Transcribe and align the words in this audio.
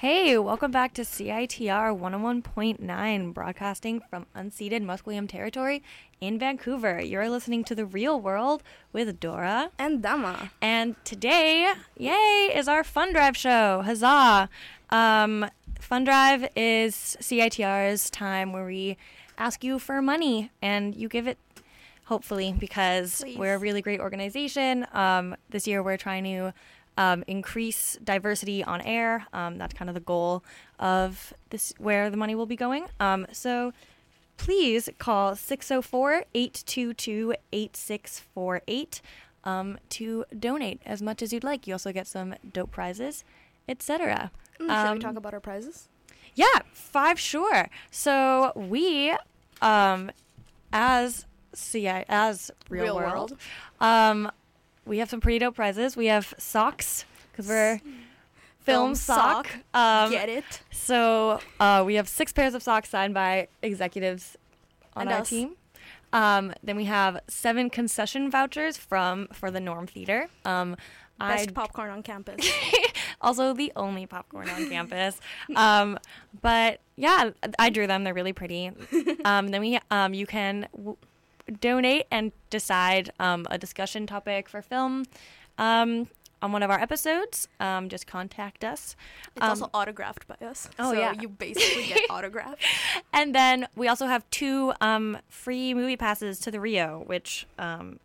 Hey, 0.00 0.38
welcome 0.38 0.70
back 0.70 0.94
to 0.94 1.02
CITR 1.02 1.94
101.9, 1.94 3.34
broadcasting 3.34 4.00
from 4.08 4.24
unceded 4.34 4.82
Musqueam 4.82 5.28
territory 5.28 5.82
in 6.22 6.38
Vancouver. 6.38 7.02
You're 7.02 7.28
listening 7.28 7.64
to 7.64 7.74
The 7.74 7.84
Real 7.84 8.18
World 8.18 8.62
with 8.94 9.20
Dora. 9.20 9.72
And 9.78 10.02
Dama. 10.02 10.52
And 10.62 10.96
today, 11.04 11.70
yay, 11.98 12.50
is 12.54 12.66
our 12.66 12.82
Fun 12.82 13.12
Drive 13.12 13.36
show. 13.36 13.82
Huzzah! 13.82 14.48
Um, 14.88 15.44
Fun 15.78 16.04
Drive 16.04 16.48
is 16.56 17.18
CITR's 17.20 18.08
time 18.08 18.54
where 18.54 18.64
we 18.64 18.96
ask 19.36 19.62
you 19.62 19.78
for 19.78 20.00
money 20.00 20.50
and 20.62 20.96
you 20.96 21.10
give 21.10 21.26
it, 21.26 21.36
hopefully, 22.06 22.54
because 22.58 23.20
Please. 23.20 23.36
we're 23.36 23.56
a 23.56 23.58
really 23.58 23.82
great 23.82 24.00
organization. 24.00 24.86
Um, 24.94 25.36
this 25.50 25.66
year, 25.66 25.82
we're 25.82 25.98
trying 25.98 26.24
to 26.24 26.54
um, 27.02 27.18
increase 27.26 27.98
diversity 28.12 28.58
on 28.72 28.80
air. 28.82 29.26
Um, 29.32 29.52
that's 29.60 29.74
kind 29.74 29.88
of 29.90 29.94
the 29.94 30.00
goal 30.14 30.42
of 30.78 31.32
this, 31.50 31.72
where 31.78 32.10
the 32.10 32.16
money 32.16 32.34
will 32.34 32.46
be 32.54 32.56
going. 32.66 32.84
Um, 33.06 33.26
so 33.32 33.72
please 34.36 34.88
call 34.98 35.34
604 35.36 36.24
822 36.34 37.34
8648 37.52 39.00
um, 39.44 39.78
to 39.90 40.24
donate 40.38 40.80
as 40.84 41.00
much 41.02 41.22
as 41.22 41.32
you'd 41.32 41.44
like. 41.44 41.66
You 41.66 41.74
also 41.74 41.92
get 41.92 42.06
some 42.06 42.34
dope 42.52 42.70
prizes, 42.70 43.24
etc. 43.68 44.30
Mm, 44.58 44.66
Should 44.66 44.70
Um, 44.70 44.94
we 44.98 45.00
talk 45.00 45.16
about 45.16 45.32
our 45.34 45.40
prizes? 45.40 45.88
Yeah, 46.34 46.60
five 46.72 47.18
sure. 47.18 47.68
So 47.90 48.52
we, 48.54 49.14
um, 49.62 50.10
as 50.72 51.26
CI, 51.54 52.04
as 52.08 52.50
Real, 52.68 52.82
Real 52.84 52.96
World, 52.96 53.12
World. 53.30 53.36
um, 53.80 54.30
we 54.86 54.98
have 54.98 55.08
some 55.10 55.20
pretty 55.20 55.38
dope 55.38 55.54
prizes. 55.56 55.96
We 55.96 56.06
have 56.06 56.34
socks 56.38 57.04
because 57.32 57.48
we're 57.48 57.78
film, 57.78 57.94
Film 58.60 58.94
Soc. 58.94 59.46
sock. 59.46 59.48
Um, 59.74 60.10
Get 60.10 60.28
it? 60.28 60.62
so 60.70 61.40
uh, 61.58 61.82
we 61.86 61.94
have 61.94 62.08
six 62.08 62.32
pairs 62.32 62.54
of 62.54 62.62
socks 62.62 62.88
signed 62.90 63.14
by 63.14 63.48
executives 63.62 64.36
on 64.94 65.02
And 65.02 65.12
our 65.12 65.20
us. 65.20 65.28
team. 65.30 65.52
Um, 66.12 66.52
then 66.62 66.76
we 66.76 66.86
have 66.86 67.20
seven 67.28 67.70
concession 67.70 68.30
vouchers 68.30 68.76
from 68.76 69.28
for 69.32 69.50
the 69.50 69.60
Norm 69.60 69.86
Theater. 69.86 70.28
Um, 70.44 70.76
Best 71.20 71.50
I 71.50 71.52
popcorn 71.52 71.90
on 71.90 72.02
campus. 72.02 72.50
also 73.20 73.52
the 73.52 73.70
only 73.76 74.06
popcorn 74.06 74.48
on 74.48 74.70
campus. 74.70 75.20
Um, 75.54 75.98
but 76.40 76.80
yeah, 76.96 77.30
I 77.58 77.68
drew 77.68 77.86
them. 77.86 78.04
They're 78.04 78.14
really 78.14 78.32
pretty. 78.32 78.72
Um, 79.24 79.48
then 79.48 79.60
we 79.60 79.78
um, 79.90 80.14
you 80.14 80.26
can 80.26 80.66
w- 80.74 80.96
donate 81.50 82.06
and 82.10 82.32
decide 82.50 83.10
um, 83.20 83.46
a 83.50 83.58
discussion 83.58 84.06
topic 84.06 84.48
for 84.48 84.62
film 84.62 85.04
um, 85.58 86.08
on 86.42 86.52
one 86.52 86.62
of 86.62 86.70
our 86.70 86.80
episodes. 86.80 87.48
Um, 87.58 87.88
just 87.88 88.06
contact 88.06 88.64
us. 88.64 88.96
It's 89.36 89.42
Um, 89.42 89.50
also 89.50 89.70
autographed 89.74 90.26
by 90.26 90.36
us. 90.46 90.68
oh, 90.78 90.92
so 90.92 90.98
yeah. 90.98 91.12
you 91.20 91.28
basically 91.28 91.86
get 91.86 92.00
autographed. 92.10 92.62
And 93.12 93.34
then 93.34 93.68
we 93.76 93.88
also 93.88 94.06
have 94.06 94.28
two 94.30 94.72
um, 94.80 95.18
free 95.28 95.74
movie 95.74 95.96
passes 95.96 96.38
to 96.40 96.50
the 96.50 96.60
Rio, 96.60 97.02
which 97.06 97.46
um, 97.58 98.00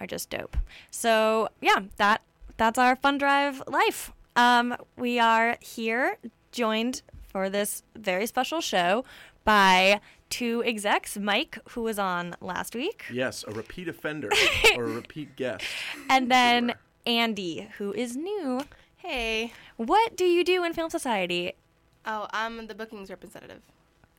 are 0.00 0.06
just 0.06 0.30
dope. 0.30 0.56
So 0.90 1.48
yeah, 1.60 1.80
that 1.96 2.22
that's 2.56 2.78
our 2.78 2.96
fun 2.96 3.18
drive 3.18 3.62
life. 3.66 4.12
Um, 4.36 4.76
we 4.96 5.18
are 5.18 5.56
here 5.60 6.18
joined 6.52 7.02
for 7.36 7.50
this 7.50 7.82
very 7.94 8.24
special 8.26 8.62
show 8.62 9.04
by 9.44 10.00
two 10.30 10.62
execs, 10.64 11.18
Mike, 11.18 11.58
who 11.72 11.82
was 11.82 11.98
on 11.98 12.34
last 12.40 12.74
week, 12.74 13.04
Yes, 13.12 13.44
a 13.46 13.50
repeat 13.50 13.88
offender 13.88 14.30
or 14.76 14.84
a 14.84 14.88
repeat 14.90 15.36
guest. 15.36 15.62
and 16.08 16.30
then 16.30 16.68
Sure. 16.68 16.76
Andy, 17.04 17.68
who 17.76 17.92
is 17.92 18.16
new. 18.16 18.62
Hey. 18.96 19.52
What 19.76 20.16
do 20.16 20.24
you 20.24 20.44
do 20.44 20.64
in 20.64 20.72
Film 20.72 20.88
Society? 20.88 21.52
Oh, 22.06 22.26
I'm 22.30 22.66
the 22.68 22.74
bookings 22.74 23.10
representative. 23.10 23.60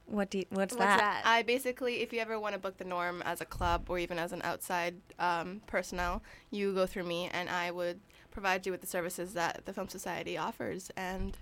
What 0.06 0.30
do 0.30 0.38
you, 0.38 0.46
what's, 0.52 0.76
What's 0.76 0.86
that? 0.86 1.00
that? 1.00 1.22
I 1.26 1.42
basically, 1.42 2.02
if 2.04 2.14
you 2.14 2.20
ever 2.20 2.40
want 2.40 2.54
to 2.54 2.60
book 2.60 2.78
the 2.78 2.86
norm 2.86 3.24
as 3.24 3.42
a 3.42 3.46
club 3.46 3.90
or 3.90 3.98
even 3.98 4.20
as 4.20 4.32
an 4.32 4.42
outside 4.44 4.94
um, 5.18 5.62
personnel, 5.66 6.22
you 6.52 6.72
go 6.72 6.86
through 6.86 7.04
me 7.06 7.30
and 7.34 7.50
I 7.50 7.72
would 7.72 8.00
provide 8.30 8.68
you 8.68 8.72
with 8.72 8.82
the 8.82 8.88
services 8.88 9.34
that 9.34 9.66
the 9.66 9.74
Film 9.74 9.90
Society 9.90 10.38
offers, 10.38 10.92
and 10.96 11.36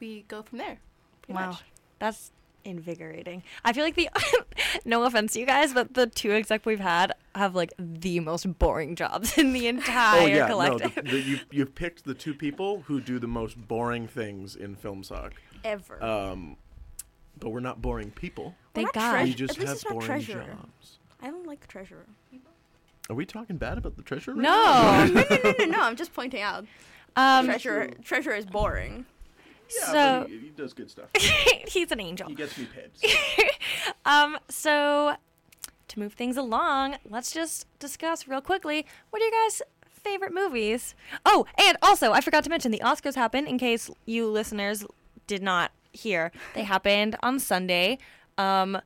we 0.00 0.24
go 0.26 0.40
from 0.40 0.56
there. 0.56 0.78
Wow, 1.34 1.50
much. 1.50 1.62
that's 1.98 2.32
invigorating. 2.64 3.42
I 3.64 3.72
feel 3.72 3.82
like 3.84 3.96
the 3.96 4.08
no 4.84 5.02
offense 5.04 5.32
to 5.32 5.40
you 5.40 5.46
guys, 5.46 5.72
but 5.74 5.94
the 5.94 6.06
two 6.06 6.32
exec 6.32 6.64
we've 6.64 6.80
had 6.80 7.12
have 7.34 7.54
like 7.54 7.72
the 7.78 8.20
most 8.20 8.58
boring 8.58 8.94
jobs 8.94 9.36
in 9.38 9.52
the 9.52 9.66
entire 9.74 10.20
oh 10.22 10.26
yeah, 10.26 10.46
no, 10.46 10.78
the, 10.78 11.02
the, 11.02 11.20
you 11.20 11.38
you've 11.50 11.74
picked 11.74 12.04
the 12.04 12.14
two 12.14 12.34
people 12.34 12.82
who 12.82 13.00
do 13.00 13.18
the 13.18 13.26
most 13.26 13.56
boring 13.68 14.06
things 14.06 14.54
in 14.56 14.76
Film 14.76 15.02
Soc. 15.02 15.32
Ever. 15.64 16.02
Um, 16.02 16.56
but 17.38 17.50
we're 17.50 17.60
not 17.60 17.82
boring 17.82 18.10
people. 18.10 18.54
Thank 18.74 18.92
God. 18.92 19.10
treasure- 19.12 19.24
we 19.26 19.34
just 19.34 19.62
have 19.62 19.82
boring 19.88 20.06
treasurer. 20.06 20.44
jobs. 20.44 20.98
I 21.20 21.30
don't 21.30 21.46
like 21.46 21.66
treasurer. 21.68 22.06
Are 23.10 23.14
we 23.16 23.26
talking 23.26 23.56
bad 23.56 23.78
about 23.78 23.96
the 23.96 24.02
treasurer? 24.02 24.34
right 24.34 24.42
No. 24.42 24.50
now? 24.50 25.04
no, 25.06 25.12
no, 25.12 25.36
no, 25.42 25.54
no, 25.58 25.64
no. 25.76 25.82
I'm 25.82 25.96
just 25.96 26.12
pointing 26.14 26.40
out. 26.42 26.64
Um, 27.16 27.46
treasurer, 27.46 27.88
treasurer 28.02 28.34
is 28.34 28.46
boring. 28.46 29.04
Yeah, 29.80 29.86
So- 29.92 30.20
but 30.22 30.30
he, 30.30 30.38
he 30.38 30.48
does 30.50 30.72
good 30.72 30.90
stuff. 30.90 31.06
he's 31.68 31.90
an 31.92 32.00
angel. 32.00 32.28
he 32.28 32.34
gets 32.34 32.56
me 32.58 32.66
paid. 32.66 32.90
Um, 34.04 34.36
so 34.48 35.16
to 35.88 35.98
move 35.98 36.12
things 36.14 36.36
along, 36.36 36.96
let's 37.08 37.32
just 37.32 37.66
discuss 37.78 38.26
real 38.26 38.40
quickly 38.40 38.84
what 39.10 39.22
are 39.22 39.24
you 39.24 39.30
guys' 39.30 39.62
favorite 39.88 40.32
movies? 40.34 40.94
Oh, 41.24 41.46
and 41.56 41.76
also 41.82 42.12
I 42.12 42.20
forgot 42.20 42.42
to 42.44 42.50
mention 42.50 42.70
the 42.72 42.80
Oscars 42.80 43.14
happened. 43.14 43.46
In 43.48 43.58
case 43.58 43.90
you 44.06 44.26
listeners 44.28 44.84
did 45.26 45.42
not 45.42 45.70
hear, 45.92 46.32
they 46.54 46.64
happened 46.64 47.16
on 47.22 47.38
Sunday. 47.38 47.98
Um, 48.38 48.80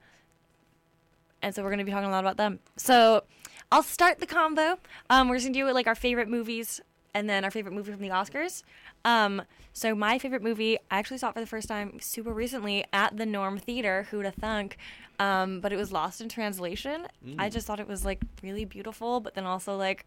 and 1.43 1.55
so 1.55 1.63
we're 1.63 1.71
gonna 1.71 1.85
be 1.85 1.93
talking 1.93 2.09
a 2.09 2.13
lot 2.13 2.21
about 2.21 2.37
them. 2.37 2.59
So 2.77 3.25
I'll 3.73 3.83
start 3.83 4.19
the 4.21 4.27
combo. 4.27 4.79
Um, 5.11 5.29
we're 5.29 5.37
just 5.37 5.47
gonna 5.47 5.55
do 5.55 5.71
like 5.73 5.87
our 5.87 5.95
favorite 5.95 6.29
movies 6.29 6.81
and 7.15 7.29
then 7.31 7.45
our 7.45 7.51
favorite 7.51 7.73
movie 7.73 7.93
from 7.93 8.03
the 8.03 8.11
Oscars. 8.11 8.63
Um, 9.07 9.43
so 9.73 9.95
my 9.95 10.19
favorite 10.19 10.43
movie, 10.43 10.79
I 10.91 10.99
actually 10.99 11.19
saw 11.19 11.29
it 11.29 11.35
for 11.35 11.41
the 11.41 11.47
first 11.47 11.69
time 11.69 11.99
super 12.01 12.33
recently 12.33 12.85
at 12.93 13.17
the 13.17 13.25
Norm 13.25 13.59
Theater. 13.59 14.07
Who'da 14.11 14.33
thunk? 14.33 14.77
Um, 15.19 15.61
but 15.61 15.73
it 15.73 15.77
was 15.77 15.93
Lost 15.93 16.21
in 16.21 16.29
Translation. 16.29 17.07
I 17.39 17.49
just 17.49 17.67
thought 17.67 17.81
it 17.81 17.89
was 17.89 18.05
like 18.05 18.21
really 18.43 18.65
beautiful, 18.65 19.21
but 19.21 19.35
then 19.35 19.45
also 19.45 19.77
like 19.77 20.05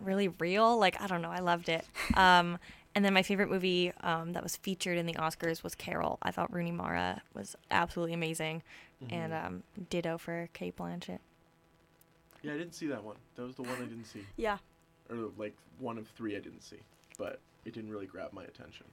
really 0.00 0.28
real. 0.28 0.78
Like 0.78 1.00
I 1.00 1.06
don't 1.06 1.22
know, 1.22 1.30
I 1.30 1.40
loved 1.40 1.68
it. 1.68 1.84
Um, 2.14 2.58
and 2.94 3.04
then 3.04 3.12
my 3.14 3.22
favorite 3.22 3.50
movie 3.50 3.92
um, 4.00 4.32
that 4.32 4.42
was 4.42 4.56
featured 4.56 4.96
in 4.98 5.06
the 5.06 5.12
Oscars 5.14 5.62
was 5.62 5.74
Carol. 5.74 6.18
I 6.22 6.30
thought 6.30 6.52
Rooney 6.52 6.72
Mara 6.72 7.22
was 7.34 7.54
absolutely 7.70 8.14
amazing, 8.14 8.62
and 9.10 9.32
um, 9.32 9.62
ditto 9.90 10.18
for 10.18 10.48
Cate 10.52 10.76
Blanchett. 10.76 11.18
Yeah, 12.42 12.54
I 12.54 12.56
didn't 12.56 12.74
see 12.74 12.86
that 12.88 13.04
one. 13.04 13.16
That 13.36 13.42
was 13.42 13.54
the 13.56 13.62
one 13.62 13.74
I 13.76 13.84
didn't 13.84 14.06
see, 14.06 14.24
Yeah. 14.36 14.58
or 15.10 15.30
like 15.36 15.54
one 15.78 15.98
of 15.98 16.08
three 16.08 16.34
I 16.36 16.40
didn't 16.40 16.62
see. 16.62 16.78
But 17.18 17.40
it 17.68 17.74
didn't 17.74 17.90
really 17.90 18.06
grab 18.06 18.32
my 18.32 18.42
attention 18.44 18.86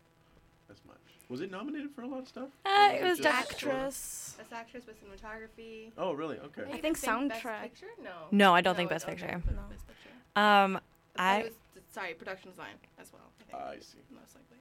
as 0.70 0.78
much. 0.88 0.98
Was 1.30 1.42
it 1.42 1.50
nominated 1.50 1.92
for 1.92 2.02
a 2.04 2.08
lot 2.08 2.20
of 2.20 2.28
stuff? 2.28 2.50
Uh, 2.66 2.70
Or 2.92 2.96
it 2.96 3.04
was 3.04 3.18
just 3.20 3.22
def- 3.24 3.60
sort 3.60 3.74
of- 3.74 3.80
Actress. 3.80 4.36
Best 4.38 4.54
actress, 4.54 4.84
best 4.84 4.98
cinematography. 5.04 5.92
Oh, 5.98 6.14
really? 6.14 6.38
Okay. 6.38 6.64
I 6.72 6.78
think 6.78 7.00
Best 7.02 7.06
soundtrack. 7.06 7.62
picture? 7.64 7.88
No. 8.04 8.12
No, 8.32 8.54
I 8.54 8.62
don't 8.62 8.76
think 8.76 8.90
Best 8.90 9.08
don't 9.08 9.18
Picture. 9.18 9.42
put 9.46 9.56
No. 9.56 9.62
Best 9.70 9.88
picture. 9.88 10.10
Um, 10.36 10.74
But 11.16 11.22
I 11.22 11.38
it 11.40 11.44
was, 11.46 11.84
sorry, 11.94 12.14
production 12.14 12.52
design 12.52 12.76
as 13.00 13.12
well. 13.14 13.22
I 13.40 13.44
think. 13.44 13.58
I 13.64 13.76
see. 13.80 13.98
Most 14.12 14.36
likely. 14.36 14.58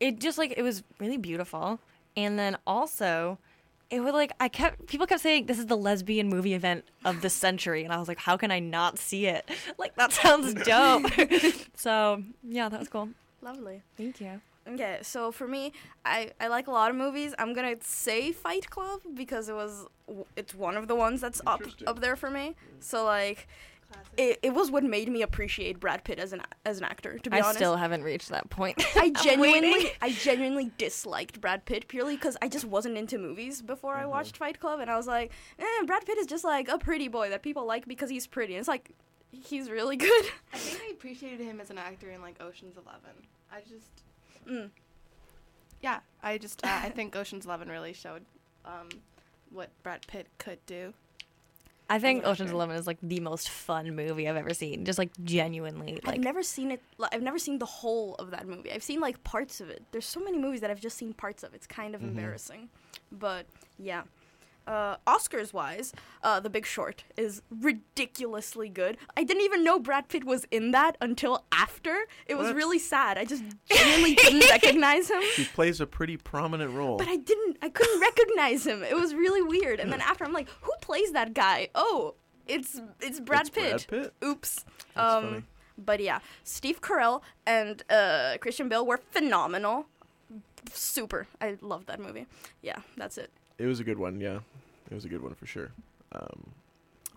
it 0.00 0.20
just 0.20 0.38
like 0.38 0.54
it 0.56 0.62
was 0.62 0.82
really 1.00 1.18
beautiful, 1.18 1.80
and 2.16 2.38
then 2.38 2.56
also. 2.66 3.38
It 3.88 4.00
was 4.00 4.14
like 4.14 4.32
I 4.40 4.48
kept 4.48 4.86
people 4.88 5.06
kept 5.06 5.20
saying 5.20 5.46
this 5.46 5.60
is 5.60 5.66
the 5.66 5.76
lesbian 5.76 6.28
movie 6.28 6.54
event 6.54 6.84
of 7.04 7.20
the 7.22 7.30
century, 7.30 7.84
and 7.84 7.92
I 7.92 7.98
was 7.98 8.08
like, 8.08 8.18
how 8.18 8.36
can 8.36 8.50
I 8.50 8.58
not 8.58 8.98
see 8.98 9.26
it? 9.26 9.48
Like 9.78 9.94
that 9.94 10.12
sounds 10.12 10.54
dope. 10.54 11.06
so 11.76 12.22
yeah, 12.42 12.68
that 12.68 12.80
was 12.80 12.88
cool. 12.88 13.10
Lovely. 13.46 13.82
Thank 13.96 14.20
you. 14.20 14.40
Okay, 14.68 14.98
so 15.02 15.30
for 15.30 15.46
me, 15.46 15.72
I, 16.04 16.32
I 16.40 16.48
like 16.48 16.66
a 16.66 16.72
lot 16.72 16.90
of 16.90 16.96
movies. 16.96 17.32
I'm 17.38 17.54
gonna 17.54 17.76
say 17.80 18.32
Fight 18.32 18.68
Club 18.68 19.00
because 19.14 19.48
it 19.48 19.54
was 19.54 19.86
it's 20.34 20.52
one 20.54 20.76
of 20.76 20.88
the 20.88 20.96
ones 20.96 21.20
that's 21.20 21.40
up 21.46 21.62
up 21.86 22.00
there 22.00 22.16
for 22.16 22.28
me. 22.28 22.56
So 22.80 23.04
like, 23.04 23.46
Classic. 23.92 24.12
it, 24.16 24.38
it 24.42 24.54
was 24.54 24.72
what 24.72 24.82
made 24.82 25.08
me 25.08 25.22
appreciate 25.22 25.78
Brad 25.78 26.02
Pitt 26.02 26.18
as 26.18 26.32
an 26.32 26.42
as 26.64 26.78
an 26.78 26.84
actor. 26.84 27.16
To 27.20 27.30
be 27.30 27.36
I 27.36 27.40
honest, 27.42 27.58
I 27.58 27.60
still 27.60 27.76
haven't 27.76 28.02
reached 28.02 28.30
that 28.30 28.50
point. 28.50 28.84
I 28.96 29.10
genuinely. 29.22 29.92
I 30.02 30.10
genuinely 30.10 30.72
disliked 30.78 31.40
Brad 31.40 31.64
Pitt 31.64 31.86
purely 31.86 32.16
because 32.16 32.36
I 32.42 32.48
just 32.48 32.64
wasn't 32.64 32.96
into 32.98 33.18
movies 33.18 33.62
before 33.62 33.94
I 33.94 34.02
Mhm. 34.02 34.08
watched 34.10 34.36
Fight 34.36 34.58
Club, 34.58 34.80
and 34.80 34.90
I 34.90 34.96
was 34.96 35.06
like, 35.06 35.30
eh, 35.60 35.64
Brad 35.86 36.04
Pitt 36.04 36.18
is 36.18 36.26
just 36.26 36.42
like 36.42 36.66
a 36.66 36.76
pretty 36.78 37.06
boy 37.06 37.30
that 37.30 37.42
people 37.44 37.64
like 37.66 37.86
because 37.86 38.10
he's 38.10 38.26
pretty. 38.26 38.54
And 38.54 38.58
it's 38.58 38.68
like 38.68 38.90
he's 39.30 39.70
really 39.70 39.96
good. 40.08 40.24
I 40.52 40.58
think 40.58 40.80
I 40.84 40.90
appreciated 40.90 41.38
him 41.46 41.60
as 41.60 41.70
an 41.70 41.78
actor 41.78 42.10
in 42.10 42.20
like 42.20 42.42
Ocean's 42.42 42.76
Eleven. 42.76 43.12
I 43.52 43.60
just, 43.60 44.02
Mm. 44.48 44.70
yeah, 45.82 46.00
I 46.22 46.38
just, 46.38 46.64
uh, 46.64 46.68
I 46.82 46.88
think 46.90 47.14
Ocean's 47.16 47.46
Eleven 47.46 47.68
really 47.68 47.92
showed 47.92 48.24
um, 48.64 48.88
what 49.50 49.70
Brad 49.82 50.06
Pitt 50.06 50.26
could 50.38 50.58
do. 50.66 50.92
I 51.88 52.00
think 52.00 52.24
Ocean's 52.24 52.48
actor. 52.50 52.54
Eleven 52.54 52.76
is 52.76 52.86
like 52.88 52.98
the 53.00 53.20
most 53.20 53.48
fun 53.48 53.94
movie 53.94 54.28
I've 54.28 54.36
ever 54.36 54.52
seen. 54.54 54.84
Just 54.84 54.98
like 54.98 55.10
genuinely, 55.22 56.00
like 56.04 56.16
I've 56.16 56.24
never 56.24 56.42
seen 56.42 56.72
it. 56.72 56.82
li- 56.98 57.08
I've 57.12 57.22
never 57.22 57.38
seen 57.38 57.58
the 57.60 57.66
whole 57.66 58.16
of 58.16 58.32
that 58.32 58.46
movie. 58.48 58.72
I've 58.72 58.82
seen 58.82 58.98
like 59.00 59.22
parts 59.22 59.60
of 59.60 59.70
it. 59.70 59.82
There's 59.92 60.04
so 60.06 60.18
many 60.18 60.36
movies 60.36 60.60
that 60.62 60.70
I've 60.70 60.80
just 60.80 60.96
seen 60.98 61.12
parts 61.12 61.44
of. 61.44 61.54
It's 61.54 61.66
kind 61.66 61.94
of 61.94 62.00
Mhm. 62.00 62.08
embarrassing, 62.08 62.70
but 63.12 63.46
yeah. 63.78 64.02
Uh, 64.66 64.96
Oscars 65.06 65.52
wise, 65.52 65.92
uh, 66.24 66.40
The 66.40 66.50
Big 66.50 66.66
Short 66.66 67.04
is 67.16 67.42
ridiculously 67.50 68.68
good. 68.68 68.96
I 69.16 69.22
didn't 69.22 69.42
even 69.44 69.62
know 69.62 69.78
Brad 69.78 70.08
Pitt 70.08 70.24
was 70.24 70.44
in 70.50 70.72
that 70.72 70.96
until 71.00 71.44
after. 71.52 72.06
It 72.26 72.36
was 72.36 72.48
What? 72.48 72.56
really 72.56 72.78
sad. 72.80 73.16
I 73.16 73.24
just 73.24 73.44
genuinely 73.70 74.16
didn't 74.16 74.48
recognize 74.50 75.08
him. 75.10 75.22
He 75.36 75.44
plays 75.44 75.80
a 75.80 75.86
pretty 75.86 76.16
prominent 76.16 76.72
role. 76.72 76.96
But 76.96 77.08
I 77.08 77.16
didn't. 77.16 77.58
I 77.62 77.68
couldn't 77.68 78.00
recognize 78.00 78.66
him. 78.66 78.82
It 78.82 78.96
was 78.96 79.14
really 79.14 79.42
weird. 79.42 79.78
And 79.78 79.92
then 79.92 80.00
after, 80.00 80.24
I'm 80.24 80.32
like, 80.32 80.48
who 80.62 80.72
plays 80.80 81.12
that 81.12 81.32
guy? 81.32 81.68
Oh, 81.74 82.14
it's 82.48 82.80
it's 83.00 83.20
Brad 83.20 83.42
It's 83.46 83.50
Pitt. 83.50 83.86
Brad 83.88 84.02
Pitt. 84.04 84.14
Oops. 84.24 84.64
That's 84.94 85.14
um, 85.14 85.24
funny. 85.24 85.42
But 85.78 86.00
yeah, 86.00 86.20
Steve 86.42 86.80
Carell 86.80 87.22
and 87.46 87.82
uh, 87.90 88.36
Christian 88.40 88.68
Bale 88.68 88.84
were 88.86 88.98
phenomenal. 89.10 89.86
Super. 90.72 91.28
I 91.40 91.56
love 91.60 91.86
that 91.86 92.00
movie. 92.00 92.26
Yeah, 92.62 92.78
that's 92.96 93.18
it. 93.18 93.30
It 93.58 93.66
was 93.66 93.80
a 93.80 93.84
good 93.84 93.98
one. 93.98 94.20
Yeah, 94.20 94.40
it 94.90 94.94
was 94.94 95.04
a 95.04 95.08
good 95.08 95.22
one 95.22 95.34
for 95.34 95.46
sure. 95.46 95.70
Um, 96.12 96.50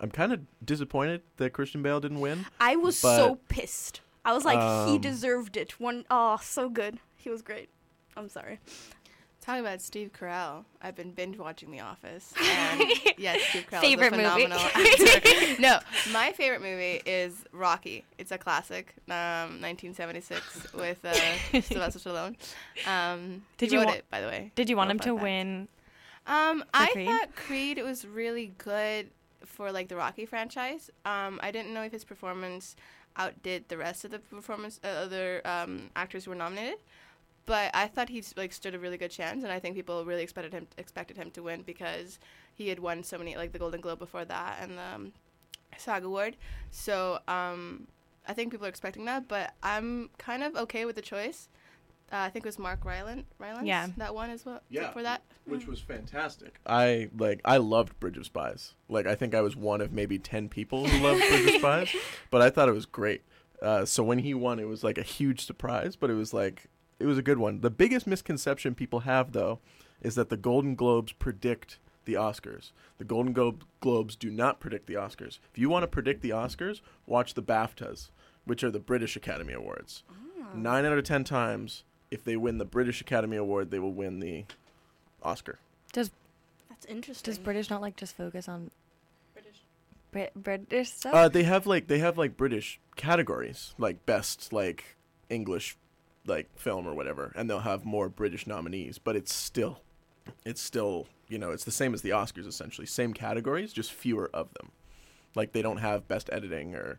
I'm 0.00 0.10
kind 0.10 0.32
of 0.32 0.40
disappointed 0.64 1.22
that 1.36 1.52
Christian 1.52 1.82
Bale 1.82 2.00
didn't 2.00 2.20
win. 2.20 2.46
I 2.60 2.76
was 2.76 3.00
But, 3.00 3.16
so 3.16 3.38
pissed. 3.48 4.00
I 4.24 4.32
was 4.32 4.44
like, 4.44 4.58
he 4.88 4.94
um, 4.96 5.00
deserved 5.00 5.56
it. 5.56 5.78
One, 5.80 6.04
oh, 6.10 6.38
so 6.42 6.68
good. 6.68 6.98
He 7.16 7.30
was 7.30 7.42
great. 7.42 7.68
I'm 8.16 8.28
sorry. 8.28 8.58
Talking 9.42 9.60
about 9.60 9.80
Steve 9.80 10.10
Carell, 10.12 10.64
I've 10.82 10.94
been 10.94 11.12
binge 11.12 11.38
watching 11.38 11.70
The 11.70 11.80
Office. 11.80 12.34
And 12.40 12.82
yes, 13.16 13.40
Steve 13.48 13.66
Carell 13.70 13.80
Favorite 13.80 14.12
is 14.12 14.18
a 14.18 14.28
movie. 14.28 14.42
phenomenal 14.42 14.58
actor. 14.74 15.60
no, 15.62 15.78
my 16.12 16.32
favorite 16.32 16.60
movie 16.60 17.00
is 17.06 17.44
Rocky. 17.52 18.04
It's 18.18 18.32
a 18.32 18.38
classic, 18.38 18.94
um, 19.08 19.60
1976 19.62 20.74
with 20.74 21.02
uh, 21.04 21.12
Sylvester 21.62 21.98
Stallone. 21.98 22.36
Um, 22.86 23.42
Did 23.56 23.70
he 23.70 23.74
you 23.76 23.80
wrote 23.80 23.86
wa- 23.88 23.94
it, 23.94 24.04
by 24.10 24.20
the 24.20 24.26
way. 24.26 24.52
did 24.54 24.68
you 24.68 24.76
want 24.76 24.90
him 24.90 24.98
to 25.00 25.12
fact. 25.14 25.22
win? 25.22 25.68
Um, 26.30 26.64
I 26.72 26.90
Creed? 26.92 27.06
thought 27.08 27.34
Creed 27.36 27.78
was 27.82 28.06
really 28.06 28.52
good 28.58 29.10
for 29.44 29.72
like 29.72 29.88
the 29.88 29.96
Rocky 29.96 30.24
franchise. 30.26 30.90
Um, 31.04 31.40
I 31.42 31.50
didn't 31.50 31.74
know 31.74 31.82
if 31.82 31.92
his 31.92 32.04
performance 32.04 32.76
outdid 33.16 33.68
the 33.68 33.76
rest 33.76 34.04
of 34.04 34.12
the 34.12 34.20
performance 34.20 34.78
uh, 34.84 34.86
other 34.88 35.42
um, 35.44 35.90
actors 35.96 36.24
who 36.24 36.30
were 36.30 36.36
nominated, 36.36 36.78
but 37.46 37.70
I 37.74 37.88
thought 37.88 38.08
he 38.08 38.22
like 38.36 38.52
stood 38.52 38.74
a 38.74 38.78
really 38.78 38.96
good 38.96 39.10
chance, 39.10 39.42
and 39.42 39.52
I 39.52 39.58
think 39.58 39.74
people 39.74 40.04
really 40.04 40.22
expected 40.22 40.52
him 40.52 40.66
expected 40.78 41.16
him 41.16 41.30
to 41.32 41.42
win 41.42 41.62
because 41.62 42.18
he 42.54 42.68
had 42.68 42.78
won 42.78 43.02
so 43.02 43.18
many 43.18 43.36
like 43.36 43.52
the 43.52 43.58
Golden 43.58 43.80
Globe 43.80 43.98
before 43.98 44.24
that 44.24 44.58
and 44.60 44.78
the 44.78 44.82
um, 44.94 45.12
SAG 45.76 46.04
Award. 46.04 46.36
So 46.70 47.18
um, 47.26 47.88
I 48.28 48.32
think 48.34 48.52
people 48.52 48.66
are 48.66 48.70
expecting 48.70 49.04
that, 49.06 49.26
but 49.26 49.54
I'm 49.62 50.10
kind 50.18 50.44
of 50.44 50.54
okay 50.56 50.84
with 50.84 50.94
the 50.94 51.02
choice. 51.02 51.48
Uh, 52.12 52.16
I 52.18 52.28
think 52.30 52.44
it 52.44 52.48
was 52.48 52.58
Mark 52.58 52.84
Rylance. 52.84 53.24
Rylance 53.38 53.66
Yeah. 53.66 53.88
that 53.96 54.14
one 54.14 54.30
as 54.30 54.44
well. 54.44 54.60
Yeah. 54.68 54.90
For 54.92 55.02
that. 55.02 55.22
Which 55.44 55.66
was 55.66 55.80
fantastic. 55.80 56.60
I 56.66 57.08
like 57.16 57.40
I 57.44 57.56
loved 57.58 57.98
Bridge 58.00 58.16
of 58.16 58.26
Spies. 58.26 58.74
Like 58.88 59.06
I 59.06 59.14
think 59.14 59.34
I 59.34 59.40
was 59.40 59.56
one 59.56 59.80
of 59.80 59.92
maybe 59.92 60.18
ten 60.18 60.48
people 60.48 60.86
who 60.86 61.02
loved 61.02 61.20
Bridge 61.28 61.54
of 61.54 61.60
Spies, 61.60 61.94
but 62.30 62.42
I 62.42 62.50
thought 62.50 62.68
it 62.68 62.74
was 62.74 62.86
great. 62.86 63.22
Uh, 63.60 63.84
so 63.84 64.02
when 64.02 64.20
he 64.20 64.32
won, 64.32 64.58
it 64.58 64.68
was 64.68 64.82
like 64.82 64.98
a 64.98 65.02
huge 65.02 65.44
surprise, 65.44 65.96
but 65.96 66.10
it 66.10 66.14
was 66.14 66.32
like 66.32 66.66
it 66.98 67.06
was 67.06 67.18
a 67.18 67.22
good 67.22 67.38
one. 67.38 67.60
The 67.60 67.70
biggest 67.70 68.06
misconception 68.06 68.74
people 68.74 69.00
have 69.00 69.32
though 69.32 69.60
is 70.00 70.14
that 70.14 70.30
the 70.30 70.36
Golden 70.36 70.74
Globes 70.74 71.12
predict 71.12 71.78
the 72.04 72.14
Oscars. 72.14 72.72
The 72.98 73.04
Golden 73.04 73.32
Globe 73.32 73.64
Globes 73.80 74.16
do 74.16 74.30
not 74.30 74.60
predict 74.60 74.86
the 74.86 74.94
Oscars. 74.94 75.38
If 75.52 75.58
you 75.58 75.68
want 75.68 75.82
to 75.82 75.88
predict 75.88 76.22
the 76.22 76.30
Oscars, 76.30 76.80
watch 77.06 77.34
the 77.34 77.42
BAFTAs, 77.42 78.10
which 78.44 78.64
are 78.64 78.70
the 78.70 78.78
British 78.80 79.16
Academy 79.16 79.52
Awards. 79.52 80.02
Nine 80.54 80.84
out 80.84 80.98
of 80.98 81.04
ten 81.04 81.22
times, 81.24 81.84
if 82.10 82.24
they 82.24 82.36
win 82.36 82.58
the 82.58 82.64
British 82.64 83.00
Academy 83.00 83.36
Award, 83.36 83.70
they 83.70 83.78
will 83.78 83.92
win 83.92 84.20
the 84.20 84.44
Oscar. 85.22 85.58
Does 85.92 86.10
that's 86.68 86.86
interesting. 86.86 87.30
Does 87.30 87.38
British 87.38 87.70
not 87.70 87.80
like 87.80 87.96
just 87.96 88.16
focus 88.16 88.48
on 88.48 88.70
British. 89.32 89.62
Brit- 90.12 90.34
British 90.34 90.90
stuff? 90.90 91.14
Uh, 91.14 91.28
they 91.28 91.42
have 91.42 91.66
like 91.66 91.88
they 91.88 91.98
have 91.98 92.16
like 92.16 92.36
British 92.36 92.80
categories, 92.96 93.74
like 93.78 94.06
best 94.06 94.52
like 94.52 94.96
English 95.28 95.76
like 96.26 96.48
film 96.58 96.86
or 96.86 96.94
whatever, 96.94 97.32
and 97.34 97.48
they'll 97.48 97.60
have 97.60 97.84
more 97.84 98.08
British 98.08 98.46
nominees. 98.46 98.98
But 98.98 99.16
it's 99.16 99.34
still, 99.34 99.80
it's 100.44 100.60
still 100.60 101.06
you 101.28 101.38
know 101.38 101.50
it's 101.50 101.64
the 101.64 101.70
same 101.70 101.94
as 101.94 102.02
the 102.02 102.10
Oscars 102.10 102.46
essentially, 102.46 102.86
same 102.86 103.12
categories, 103.12 103.72
just 103.72 103.92
fewer 103.92 104.30
of 104.32 104.52
them. 104.54 104.70
Like 105.34 105.52
they 105.52 105.62
don't 105.62 105.78
have 105.78 106.08
best 106.08 106.28
editing 106.32 106.74
or 106.74 106.98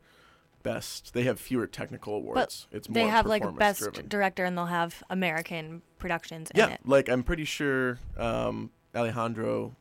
best. 0.63 1.13
They 1.13 1.23
have 1.23 1.39
fewer 1.39 1.67
technical 1.67 2.15
awards. 2.15 2.67
But 2.71 2.77
it's 2.77 2.89
more 2.89 2.93
they 2.93 3.07
have 3.07 3.25
like 3.25 3.43
best 3.57 3.81
driven. 3.81 4.07
director, 4.07 4.45
and 4.45 4.57
they'll 4.57 4.65
have 4.65 5.03
American 5.09 5.81
productions 5.99 6.51
in 6.51 6.57
Yeah, 6.59 6.69
it. 6.73 6.81
like 6.85 7.09
I'm 7.09 7.23
pretty 7.23 7.45
sure 7.45 7.99
um, 8.17 8.71
Alejandro. 8.95 9.75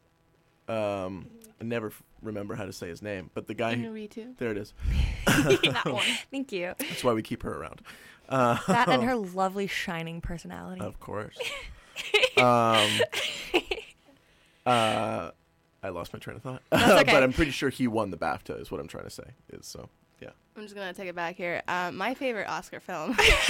Um, 0.69 1.29
I 1.61 1.65
never 1.65 1.89
f- 1.89 2.03
remember 2.23 2.55
how 2.55 2.65
to 2.65 2.73
say 2.73 2.89
his 2.89 3.03
name, 3.03 3.31
but 3.35 3.47
the 3.49 3.55
guy. 3.55 3.75
Who, 3.75 4.09
there 4.39 4.51
it 4.53 4.57
is. 4.59 4.73
that 5.27 5.83
one. 5.85 6.05
Thank 6.31 6.53
you. 6.53 6.75
That's 6.79 7.03
why 7.05 7.13
we 7.13 7.23
keep 7.23 7.43
her 7.43 7.53
around. 7.53 7.83
Uh, 8.29 8.59
That 8.69 8.89
and 8.89 9.03
her 9.03 9.17
lovely 9.35 9.67
shining 9.67 10.21
personality. 10.21 10.81
Of 10.81 11.01
course. 11.01 11.37
um, 12.39 12.89
uh, 14.67 15.31
I 15.83 15.89
lost 15.89 16.13
my 16.13 16.19
train 16.19 16.37
of 16.37 16.43
thought. 16.43 16.63
That's 16.71 17.03
okay. 17.03 17.13
but 17.13 17.23
I'm 17.23 17.33
pretty 17.33 17.51
sure 17.51 17.71
he 17.71 17.89
won 17.89 18.11
the 18.11 18.17
BAFTA. 18.17 18.61
Is 18.61 18.71
what 18.71 18.81
I'm 18.81 18.89
trying 18.89 19.05
to 19.05 19.11
say. 19.11 19.25
Is 19.53 19.67
so. 19.67 19.89
I'm 20.57 20.63
just 20.65 20.75
gonna 20.75 20.93
take 20.93 21.09
it 21.09 21.15
back 21.15 21.37
here. 21.37 21.63
Um, 21.69 21.97
my 21.97 22.13
favorite 22.13 22.49
Oscar 22.49 22.81
film 22.81 23.15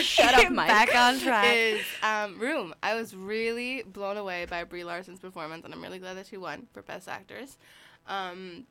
Shut 0.00 0.34
up, 0.34 0.50
Mike. 0.52 0.68
Back 0.68 0.94
on 0.94 1.18
track. 1.24 1.54
is 1.56 1.80
um, 2.02 2.38
Room. 2.38 2.74
I 2.82 2.94
was 2.94 3.16
really 3.16 3.82
blown 3.82 4.16
away 4.16 4.44
by 4.48 4.64
Brie 4.64 4.84
Larson's 4.84 5.20
performance, 5.20 5.64
and 5.64 5.72
I'm 5.74 5.82
really 5.82 5.98
glad 5.98 6.16
that 6.16 6.26
she 6.26 6.36
won 6.36 6.66
for 6.72 6.82
Best 6.82 7.08
Actress. 7.08 7.58
Um, 8.06 8.66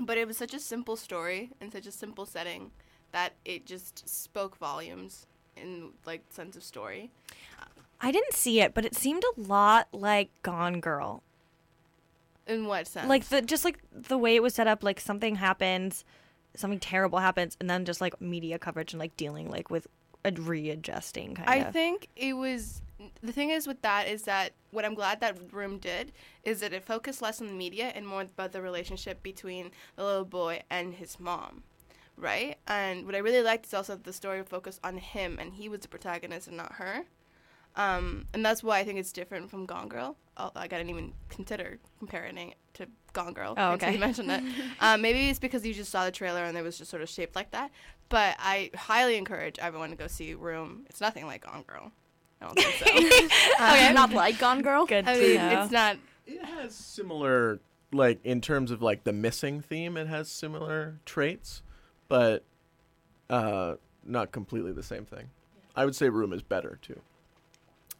but 0.00 0.18
it 0.18 0.26
was 0.26 0.36
such 0.36 0.54
a 0.54 0.60
simple 0.60 0.96
story 0.96 1.50
and 1.60 1.72
such 1.72 1.86
a 1.86 1.92
simple 1.92 2.26
setting 2.26 2.70
that 3.12 3.32
it 3.44 3.64
just 3.66 4.08
spoke 4.08 4.56
volumes 4.58 5.26
in 5.56 5.90
like 6.04 6.22
sense 6.30 6.56
of 6.56 6.62
story. 6.62 7.10
I 8.00 8.12
didn't 8.12 8.34
see 8.34 8.60
it, 8.60 8.74
but 8.74 8.84
it 8.84 8.94
seemed 8.94 9.24
a 9.24 9.40
lot 9.40 9.88
like 9.90 10.28
Gone 10.42 10.80
Girl. 10.80 11.22
In 12.46 12.66
what 12.66 12.86
sense? 12.86 13.08
Like 13.08 13.24
the 13.24 13.42
just 13.42 13.64
like 13.64 13.78
the 13.92 14.18
way 14.18 14.36
it 14.36 14.42
was 14.42 14.54
set 14.54 14.66
up. 14.66 14.84
Like 14.84 15.00
something 15.00 15.36
happens, 15.36 16.04
something 16.54 16.78
terrible 16.78 17.18
happens, 17.18 17.56
and 17.60 17.68
then 17.68 17.84
just 17.84 18.00
like 18.00 18.20
media 18.20 18.58
coverage 18.58 18.92
and 18.92 19.00
like 19.00 19.16
dealing 19.16 19.50
like 19.50 19.70
with 19.70 19.86
a 20.24 20.32
readjusting 20.32 21.34
kind 21.34 21.48
I 21.48 21.56
of. 21.56 21.66
I 21.68 21.70
think 21.70 22.08
it 22.16 22.34
was 22.34 22.82
the 23.22 23.32
thing 23.32 23.50
is 23.50 23.66
with 23.66 23.82
that 23.82 24.08
is 24.08 24.22
that 24.22 24.52
what 24.70 24.84
I'm 24.84 24.94
glad 24.94 25.20
that 25.20 25.38
room 25.52 25.78
did 25.78 26.12
is 26.42 26.60
that 26.60 26.72
it 26.72 26.84
focused 26.84 27.22
less 27.22 27.40
on 27.40 27.46
the 27.46 27.52
media 27.52 27.92
and 27.94 28.06
more 28.06 28.22
about 28.22 28.52
the 28.52 28.62
relationship 28.62 29.22
between 29.22 29.70
the 29.96 30.04
little 30.04 30.24
boy 30.24 30.62
and 30.70 30.94
his 30.94 31.20
mom, 31.20 31.62
right? 32.16 32.56
And 32.66 33.06
what 33.06 33.14
I 33.14 33.18
really 33.18 33.42
liked 33.42 33.66
is 33.66 33.74
also 33.74 33.94
that 33.94 34.04
the 34.04 34.12
story 34.12 34.42
focused 34.42 34.80
on 34.82 34.98
him 34.98 35.38
and 35.38 35.54
he 35.54 35.68
was 35.68 35.80
the 35.80 35.88
protagonist 35.88 36.48
and 36.48 36.56
not 36.56 36.72
her. 36.74 37.04
Um, 37.76 38.26
and 38.32 38.44
that's 38.44 38.62
why 38.62 38.78
I 38.78 38.84
think 38.84 38.98
it's 38.98 39.12
different 39.12 39.50
from 39.50 39.66
Gone 39.66 39.88
Girl. 39.88 40.16
Oh, 40.38 40.50
I 40.56 40.66
didn't 40.66 40.90
even 40.90 41.12
consider 41.28 41.78
comparing 41.98 42.36
it 42.38 42.54
to 42.74 42.86
Gone 43.12 43.32
Girl 43.32 43.54
Oh, 43.56 43.72
okay. 43.72 43.92
you 43.92 43.98
mentioned 43.98 44.30
it. 44.30 44.42
um, 44.80 45.00
maybe 45.02 45.28
it's 45.28 45.38
because 45.38 45.64
you 45.66 45.72
just 45.74 45.90
saw 45.90 46.04
the 46.04 46.10
trailer 46.10 46.44
and 46.44 46.56
it 46.56 46.62
was 46.62 46.78
just 46.78 46.90
sort 46.90 47.02
of 47.02 47.08
shaped 47.08 47.36
like 47.36 47.50
that. 47.52 47.70
But 48.08 48.36
I 48.38 48.70
highly 48.74 49.16
encourage 49.16 49.58
everyone 49.58 49.90
to 49.90 49.96
go 49.96 50.06
see 50.06 50.34
Room. 50.34 50.84
It's 50.88 51.00
nothing 51.00 51.26
like 51.26 51.44
Gone 51.44 51.64
Girl. 51.66 51.92
I 52.40 52.46
don't 52.46 52.58
think 52.58 52.74
so. 52.76 53.26
Okay, 53.72 53.92
not 53.92 54.10
like 54.12 54.38
Gone 54.38 54.62
Girl. 54.62 54.86
Good 54.86 55.06
I 55.08 55.18
mean, 55.18 55.36
know. 55.36 55.62
it's 55.62 55.72
not. 55.72 55.96
It 56.26 56.44
has 56.44 56.74
similar, 56.74 57.60
like 57.92 58.24
in 58.24 58.40
terms 58.40 58.70
of 58.70 58.82
like 58.82 59.04
the 59.04 59.12
missing 59.12 59.60
theme. 59.60 59.96
It 59.96 60.06
has 60.06 60.30
similar 60.30 60.98
traits, 61.04 61.62
but 62.08 62.44
uh, 63.30 63.74
not 64.04 64.32
completely 64.32 64.72
the 64.72 64.82
same 64.82 65.04
thing. 65.04 65.30
I 65.74 65.84
would 65.84 65.96
say 65.96 66.08
Room 66.08 66.32
is 66.32 66.42
better 66.42 66.78
too. 66.82 67.00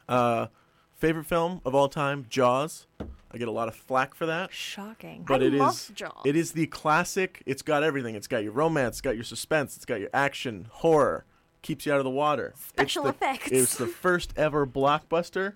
Uh, 0.08 0.46
favorite 0.94 1.24
film 1.26 1.60
of 1.64 1.74
all 1.74 1.88
time, 1.88 2.26
Jaws. 2.28 2.86
I 3.32 3.38
get 3.38 3.48
a 3.48 3.52
lot 3.52 3.68
of 3.68 3.74
flack 3.74 4.14
for 4.14 4.24
that. 4.26 4.52
Shocking. 4.52 5.24
but 5.26 5.42
I 5.42 5.46
it 5.46 5.52
love 5.54 5.72
is 5.74 5.90
Jaws. 5.94 6.22
it 6.24 6.36
is 6.36 6.52
the 6.52 6.66
classic. 6.68 7.42
It's 7.44 7.60
got 7.62 7.82
everything. 7.82 8.14
It's 8.14 8.28
got 8.28 8.42
your 8.42 8.52
romance. 8.52 8.94
It's 8.96 9.00
got 9.02 9.14
your 9.16 9.24
suspense. 9.24 9.76
It's 9.76 9.84
got 9.84 10.00
your 10.00 10.10
action, 10.14 10.68
horror. 10.70 11.24
Keeps 11.62 11.84
you 11.84 11.92
out 11.92 11.98
of 11.98 12.04
the 12.04 12.10
water. 12.10 12.52
It's 12.54 12.66
Special 12.68 13.02
the- 13.02 13.08
effects. 13.10 13.48
It's 13.50 13.76
the 13.76 13.86
first 13.88 14.32
ever 14.36 14.66
blockbuster, 14.66 15.54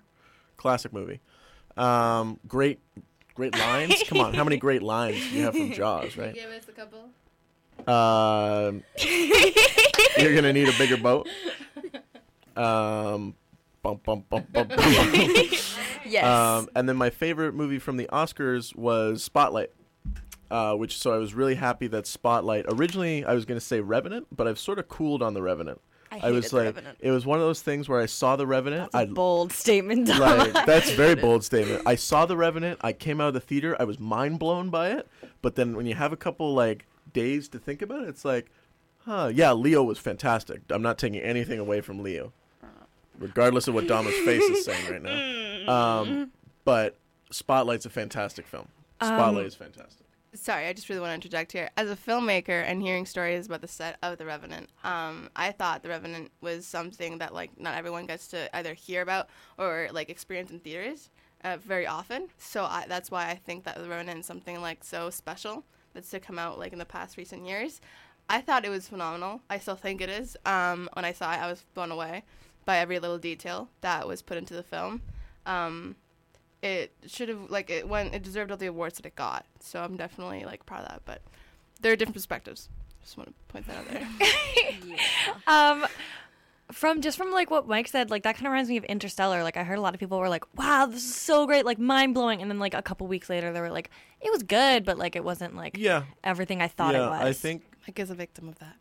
classic 0.57 0.91
movie. 0.93 1.21
Um, 1.77 2.39
great, 2.47 2.79
great 3.33 3.57
lines. 3.57 4.03
Come 4.07 4.19
on, 4.19 4.33
how 4.33 4.43
many 4.43 4.57
great 4.67 4.83
lines 4.83 5.15
do 5.29 5.37
you 5.37 5.43
have 5.45 5.53
from 5.55 5.71
Jaws, 5.71 6.17
right? 6.17 6.33
Give 6.35 6.49
us 6.51 6.67
a 6.67 6.73
couple. 6.73 7.09
Um, 7.87 8.83
you're 10.19 10.35
gonna 10.35 10.53
need 10.53 10.67
a 10.67 10.77
bigger 10.77 10.97
boat. 10.97 11.27
Um, 12.55 13.35
bum 13.83 13.99
bum 14.03 14.25
bum 14.29 14.45
bum. 14.53 14.67
bum. 14.67 14.77
Yes. 16.05 16.23
Um, 16.25 16.69
and 16.75 16.89
then 16.89 16.97
my 16.97 17.09
favorite 17.09 17.53
movie 17.53 17.79
from 17.79 17.97
the 17.97 18.07
Oscars 18.11 18.75
was 18.75 19.23
Spotlight. 19.23 19.71
Uh, 20.49 20.75
which 20.75 20.97
so 20.97 21.13
I 21.13 21.17
was 21.17 21.33
really 21.33 21.55
happy 21.55 21.87
that 21.87 22.05
Spotlight. 22.05 22.65
Originally, 22.67 23.23
I 23.23 23.33
was 23.33 23.45
going 23.45 23.57
to 23.59 23.65
say 23.65 23.79
Revenant, 23.79 24.27
but 24.35 24.47
I've 24.49 24.59
sort 24.59 24.79
of 24.79 24.89
cooled 24.89 25.23
on 25.23 25.33
the 25.33 25.41
Revenant. 25.41 25.79
I 26.11 26.19
I 26.27 26.31
was 26.31 26.51
like, 26.51 26.65
Revenant. 26.65 26.97
it 26.99 27.09
was 27.11 27.25
one 27.25 27.39
of 27.39 27.45
those 27.45 27.61
things 27.61 27.87
where 27.87 28.01
I 28.01 28.05
saw 28.05 28.35
the 28.35 28.45
Revenant. 28.45 28.91
That's 28.91 29.09
I 29.09 29.13
bold 29.13 29.53
statement. 29.53 30.09
like 30.09 30.51
that's 30.65 30.91
a 30.91 30.95
very 30.95 31.15
bold 31.15 31.45
statement. 31.45 31.83
I 31.85 31.95
saw 31.95 32.25
the 32.25 32.35
Revenant. 32.35 32.79
I 32.81 32.91
came 32.91 33.21
out 33.21 33.29
of 33.29 33.33
the 33.35 33.39
theater. 33.39 33.77
I 33.79 33.85
was 33.85 33.97
mind 33.97 34.39
blown 34.39 34.69
by 34.69 34.89
it. 34.89 35.07
But 35.41 35.55
then 35.55 35.73
when 35.77 35.85
you 35.85 35.95
have 35.95 36.11
a 36.11 36.17
couple 36.17 36.53
like 36.53 36.85
days 37.13 37.47
to 37.49 37.57
think 37.59 37.81
about 37.81 38.03
it, 38.03 38.09
it's 38.09 38.25
like, 38.25 38.51
huh? 39.05 39.31
Yeah, 39.33 39.53
Leo 39.53 39.83
was 39.83 39.99
fantastic. 39.99 40.63
I'm 40.69 40.81
not 40.81 40.97
taking 40.97 41.21
anything 41.21 41.59
away 41.59 41.79
from 41.79 42.03
Leo, 42.03 42.33
regardless 43.19 43.67
of 43.67 43.73
what 43.73 43.87
Dama's 43.87 44.15
face 44.19 44.43
is 44.43 44.65
saying 44.65 44.89
right 44.91 45.01
now. 45.01 46.01
Um, 46.01 46.31
but 46.65 46.97
Spotlight's 47.31 47.85
a 47.85 47.89
fantastic 47.89 48.45
film. 48.47 48.67
Spotlight 49.01 49.41
Um, 49.41 49.45
is 49.45 49.55
fantastic. 49.55 50.05
Sorry, 50.33 50.65
I 50.67 50.71
just 50.73 50.87
really 50.87 51.01
want 51.01 51.09
to 51.11 51.15
interject 51.15 51.51
here. 51.51 51.69
As 51.75 51.89
a 51.89 51.95
filmmaker 51.95 52.63
and 52.63 52.81
hearing 52.81 53.05
stories 53.05 53.47
about 53.47 53.59
the 53.61 53.67
set 53.67 53.97
of 54.01 54.17
The 54.17 54.25
Revenant, 54.25 54.69
um, 54.83 55.29
I 55.35 55.51
thought 55.51 55.83
The 55.83 55.89
Revenant 55.89 56.31
was 56.39 56.65
something 56.65 57.17
that 57.17 57.33
like 57.33 57.59
not 57.59 57.75
everyone 57.75 58.05
gets 58.05 58.27
to 58.29 58.55
either 58.55 58.73
hear 58.73 59.01
about 59.01 59.27
or 59.57 59.89
like 59.91 60.09
experience 60.09 60.49
in 60.49 60.59
theaters 60.59 61.09
uh, 61.43 61.57
very 61.57 61.85
often. 61.85 62.29
So 62.37 62.63
I, 62.63 62.85
that's 62.87 63.11
why 63.11 63.27
I 63.29 63.35
think 63.35 63.65
that 63.65 63.75
The 63.75 63.89
Revenant 63.89 64.19
is 64.21 64.25
something 64.25 64.61
like 64.61 64.83
so 64.85 65.09
special 65.09 65.65
that's 65.93 66.09
to 66.11 66.19
come 66.21 66.39
out 66.39 66.57
like 66.57 66.71
in 66.71 66.79
the 66.79 66.85
past 66.85 67.17
recent 67.17 67.45
years. 67.45 67.81
I 68.29 68.39
thought 68.39 68.63
it 68.63 68.69
was 68.69 68.87
phenomenal. 68.87 69.41
I 69.49 69.57
still 69.59 69.75
think 69.75 69.99
it 69.99 70.09
is. 70.09 70.37
Um, 70.45 70.89
when 70.93 71.03
I 71.03 71.11
saw 71.11 71.33
it, 71.33 71.39
I 71.39 71.47
was 71.47 71.65
blown 71.73 71.91
away 71.91 72.23
by 72.65 72.77
every 72.77 72.99
little 72.99 73.17
detail 73.17 73.69
that 73.81 74.07
was 74.07 74.21
put 74.21 74.37
into 74.37 74.53
the 74.53 74.63
film. 74.63 75.01
Um, 75.45 75.95
it 76.61 76.93
should 77.07 77.29
have 77.29 77.49
like 77.49 77.69
it 77.69 77.87
went 77.87 78.13
it 78.13 78.21
deserved 78.21 78.51
all 78.51 78.57
the 78.57 78.67
awards 78.67 78.97
that 78.97 79.05
it 79.05 79.15
got 79.15 79.45
so 79.59 79.81
i'm 79.81 79.97
definitely 79.97 80.43
like 80.45 80.63
proud 80.65 80.83
of 80.83 80.89
that 80.89 81.01
but 81.05 81.21
there 81.81 81.91
are 81.91 81.95
different 81.95 82.15
perspectives 82.15 82.69
just 83.01 83.17
want 83.17 83.27
to 83.27 83.33
point 83.51 83.65
that 83.65 83.77
out 83.77 83.87
there 83.89 84.07
um 85.47 85.85
from 86.71 87.01
just 87.01 87.17
from 87.17 87.31
like 87.31 87.51
what 87.51 87.67
Mike 87.67 87.89
said, 87.89 88.09
like 88.09 88.23
that 88.23 88.35
kind 88.35 88.45
of 88.47 88.53
reminds 88.53 88.69
me 88.69 88.77
of 88.77 88.85
Interstellar. 88.85 89.43
Like 89.43 89.57
I 89.57 89.63
heard 89.63 89.77
a 89.77 89.81
lot 89.81 89.93
of 89.93 89.99
people 89.99 90.17
were 90.19 90.29
like, 90.29 90.45
"Wow, 90.57 90.85
this 90.85 91.03
is 91.03 91.13
so 91.13 91.45
great!" 91.45 91.65
Like 91.65 91.79
mind 91.79 92.13
blowing. 92.13 92.41
And 92.41 92.49
then 92.49 92.59
like 92.59 92.73
a 92.73 92.81
couple 92.81 93.07
weeks 93.07 93.29
later, 93.29 93.51
they 93.51 93.59
were 93.59 93.69
like, 93.69 93.89
"It 94.21 94.31
was 94.31 94.41
good, 94.43 94.85
but 94.85 94.97
like 94.97 95.17
it 95.17 95.23
wasn't 95.25 95.53
like 95.53 95.75
Yeah, 95.77 96.03
everything 96.23 96.61
I 96.61 96.69
thought 96.69 96.93
yeah. 96.93 97.07
it 97.07 97.09
was." 97.09 97.21
I 97.23 97.33
think 97.33 97.63
mike 97.85 97.99
is 97.99 98.09
a 98.09 98.15
victim 98.15 98.47
of 98.47 98.57
that 98.59 98.77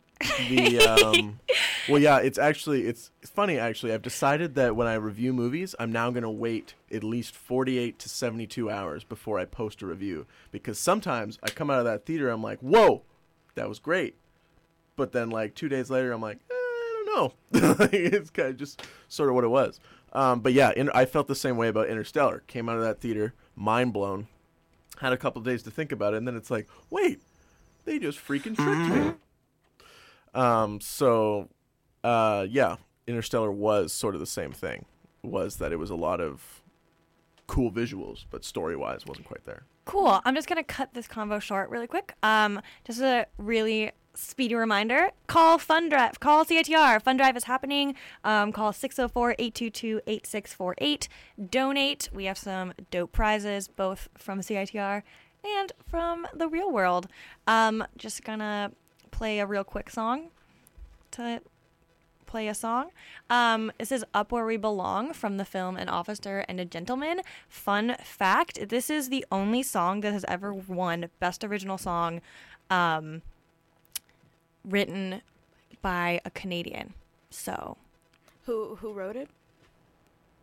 the 0.49 0.79
um, 0.79 1.41
well 1.89 2.01
yeah 2.01 2.19
it's 2.19 2.39
actually 2.39 2.87
it's, 2.87 3.11
it's 3.23 3.31
funny 3.31 3.59
actually. 3.59 3.93
I've 3.93 4.03
decided 4.03 4.55
that 4.55 4.77
when 4.77 4.87
i 4.87 4.95
review 4.95 5.33
movies 5.33 5.75
i'm 5.79 5.93
now 5.93 6.11
going 6.11 6.23
to 6.23 6.31
wait 6.31 6.75
at 6.93 7.05
least 7.05 7.35
48 7.35 7.99
to 7.99 8.09
72 8.09 8.71
hours 8.71 9.05
before 9.05 9.39
i 9.39 9.45
post 9.45 9.83
a 9.83 9.87
review. 9.87 10.27
Because 10.51 10.79
sometimes 10.79 11.39
i 11.43 11.51
come 11.51 11.71
out 11.71 11.79
of 11.79 11.85
that 11.85 12.05
theater 12.07 12.29
i'm 12.31 12.43
like 12.43 12.59
whoa 12.61 13.03
that 13.57 13.69
was 13.69 13.79
great. 13.79 14.15
But 14.97 15.13
then 15.13 15.31
like 15.31 15.55
two 15.55 15.69
days 15.69 15.91
later 15.91 16.13
i'm 16.13 16.21
like 16.23 16.39
eh, 16.51 16.55
i 16.55 17.05
don't 17.05 17.17
know. 17.53 17.89
It's 17.93 18.31
kind 18.31 18.49
of 18.51 18.57
just 18.57 18.83
sort 19.09 19.29
of 19.29 19.35
what 19.35 19.45
it 19.45 19.49
was. 19.49 19.81
Um, 20.13 20.41
but 20.41 20.53
yeah 20.53 20.73
in, 20.77 20.91
i 20.91 21.05
felt 21.05 21.29
the 21.29 21.35
same 21.35 21.57
way 21.57 21.69
about 21.69 21.89
interstellar. 21.89 22.43
Came 22.47 22.69
out 22.69 22.77
of 22.77 22.83
that 22.85 23.01
theater 23.01 23.35
mind 23.57 23.93
blown. 23.93 24.29
Had 24.99 25.13
a 25.13 25.17
couple 25.17 25.41
days 25.43 25.63
to 25.63 25.71
think 25.71 25.93
about 25.93 26.15
it 26.15 26.19
and 26.19 26.27
then 26.29 26.37
it's 26.37 26.51
like 26.51 26.69
wait 26.91 27.21
they 27.85 27.99
just 27.99 28.19
freaking 28.19 28.57
tricked 28.57 28.95
me. 28.95 29.15
Um, 30.35 30.81
so, 30.81 31.49
uh, 32.05 32.47
yeah, 32.49 32.77
Interstellar 33.07 33.51
was 33.51 33.93
sort 33.93 34.15
of 34.15 34.21
the 34.21 34.27
same 34.27 34.53
thing. 34.53 34.85
Was 35.23 35.57
that 35.57 35.73
it 35.73 35.77
was 35.77 35.91
a 35.91 35.97
lot 35.97 36.21
of 36.21 36.63
cool 37.47 37.71
visuals, 37.71 38.25
but 38.31 38.45
story 38.45 38.77
wise 38.77 39.05
wasn't 39.07 39.27
quite 39.27 39.45
there. 39.45 39.65
Cool. 39.85 40.21
I'm 40.25 40.35
just 40.35 40.49
gonna 40.49 40.63
cut 40.63 40.95
this 40.95 41.09
convo 41.09 41.43
short 41.43 41.69
really 41.69 41.87
quick. 41.87 42.15
Um, 42.23 42.63
just 42.85 43.01
a 43.01 43.27
really 43.37 43.91
speedy 44.15 44.55
reminder: 44.55 45.11
call 45.27 45.59
Fun 45.59 45.89
Drive. 45.89 46.21
Call 46.21 46.45
CITR. 46.45 47.03
Fun 47.03 47.17
Drive 47.17 47.37
is 47.37 47.45
happening. 47.45 47.97
Um, 48.25 48.53
call 48.53 48.73
604-822-8648. 48.73 51.09
Donate. 51.51 52.09
We 52.13 52.25
have 52.27 52.39
some 52.39 52.73
dope 52.91 53.13
prizes, 53.13 53.69
both 53.69 54.09
from 54.17 54.41
CITR 54.41 55.03
and 55.45 55.73
from 55.87 56.27
the 56.35 56.49
real 56.49 56.71
world. 56.71 57.09
Um, 57.47 57.85
just 57.97 58.25
gonna 58.25 58.73
play 59.11 59.41
a 59.41 59.47
real 59.47 59.65
quick 59.65 59.91
song 59.91 60.29
to 61.13 61.41
play 62.31 62.47
a 62.47 62.55
song. 62.55 62.91
Um, 63.29 63.73
this 63.79 63.91
is 63.91 64.05
Up 64.15 64.31
Where 64.31 64.47
We 64.47 64.57
Belong 64.57 65.13
from 65.13 65.37
the 65.37 65.45
film 65.45 65.77
An 65.77 65.89
Officer 65.89 66.45
and 66.49 66.61
a 66.61 66.65
Gentleman. 66.65 67.23
Fun 67.49 67.97
fact 68.05 68.69
this 68.69 68.89
is 68.89 69.09
the 69.09 69.27
only 69.33 69.65
song 69.65 70.01
that 70.03 70.13
has 70.13 70.25
ever 70.29 70.55
won 70.55 71.09
Best 71.19 71.43
Original 71.43 71.77
Song 71.77 72.21
um, 72.71 73.23
written 74.65 75.23
by 75.83 76.21
a 76.25 76.31
Canadian. 76.31 76.95
So, 77.31 77.77
Who 78.47 78.77
who 78.77 78.93
wrote 78.93 79.17
it? 79.17 79.29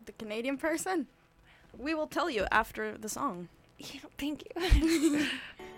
The 0.05 0.11
Canadian 0.11 0.57
person. 0.57 1.07
We 1.77 1.93
will 1.93 2.07
tell 2.07 2.29
you 2.29 2.47
after 2.51 2.97
the 2.97 3.09
song. 3.09 3.47
know, 3.79 4.09
thank 4.17 4.43
you. 4.43 5.25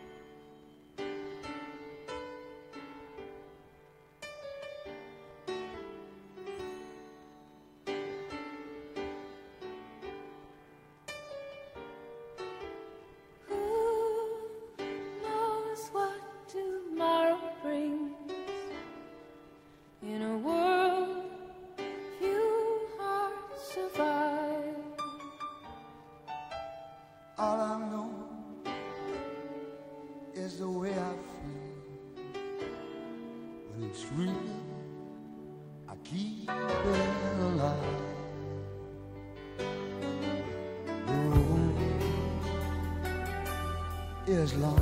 is 44.50 44.58
long. 44.58 44.80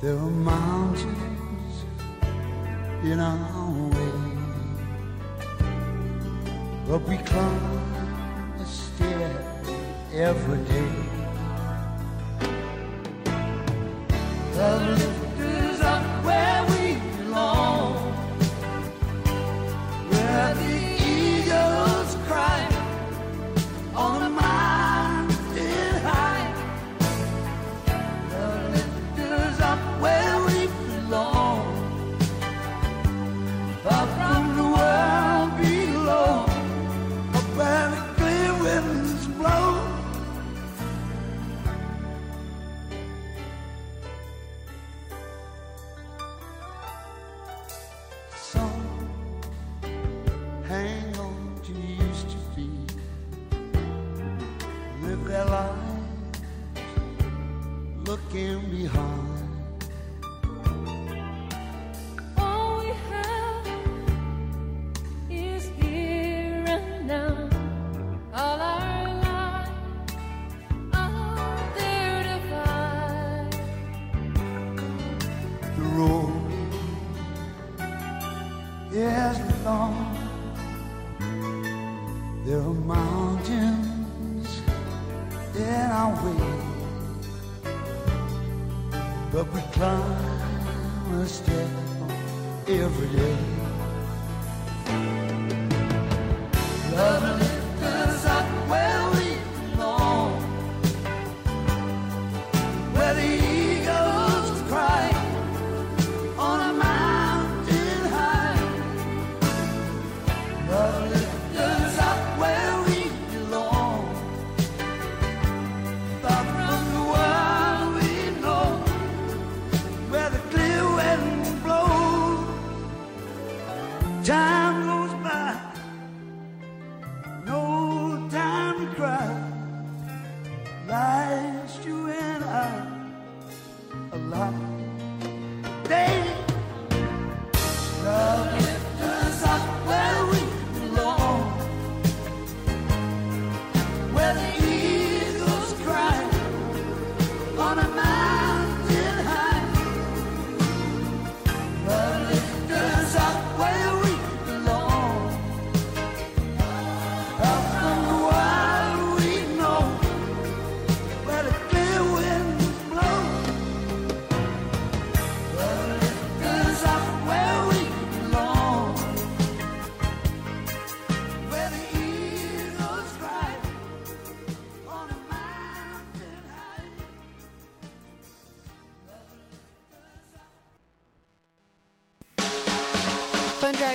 There 0.00 0.16
are 0.16 0.30
mountains 0.30 1.84
in 3.02 3.20
our 3.20 3.88
way. 3.96 4.20
But 6.88 7.00
we 7.08 7.16
climb 7.18 8.60
a 8.60 8.66
stair 8.66 9.30
every 10.12 10.58
day. 10.64 10.92
The 14.52 15.13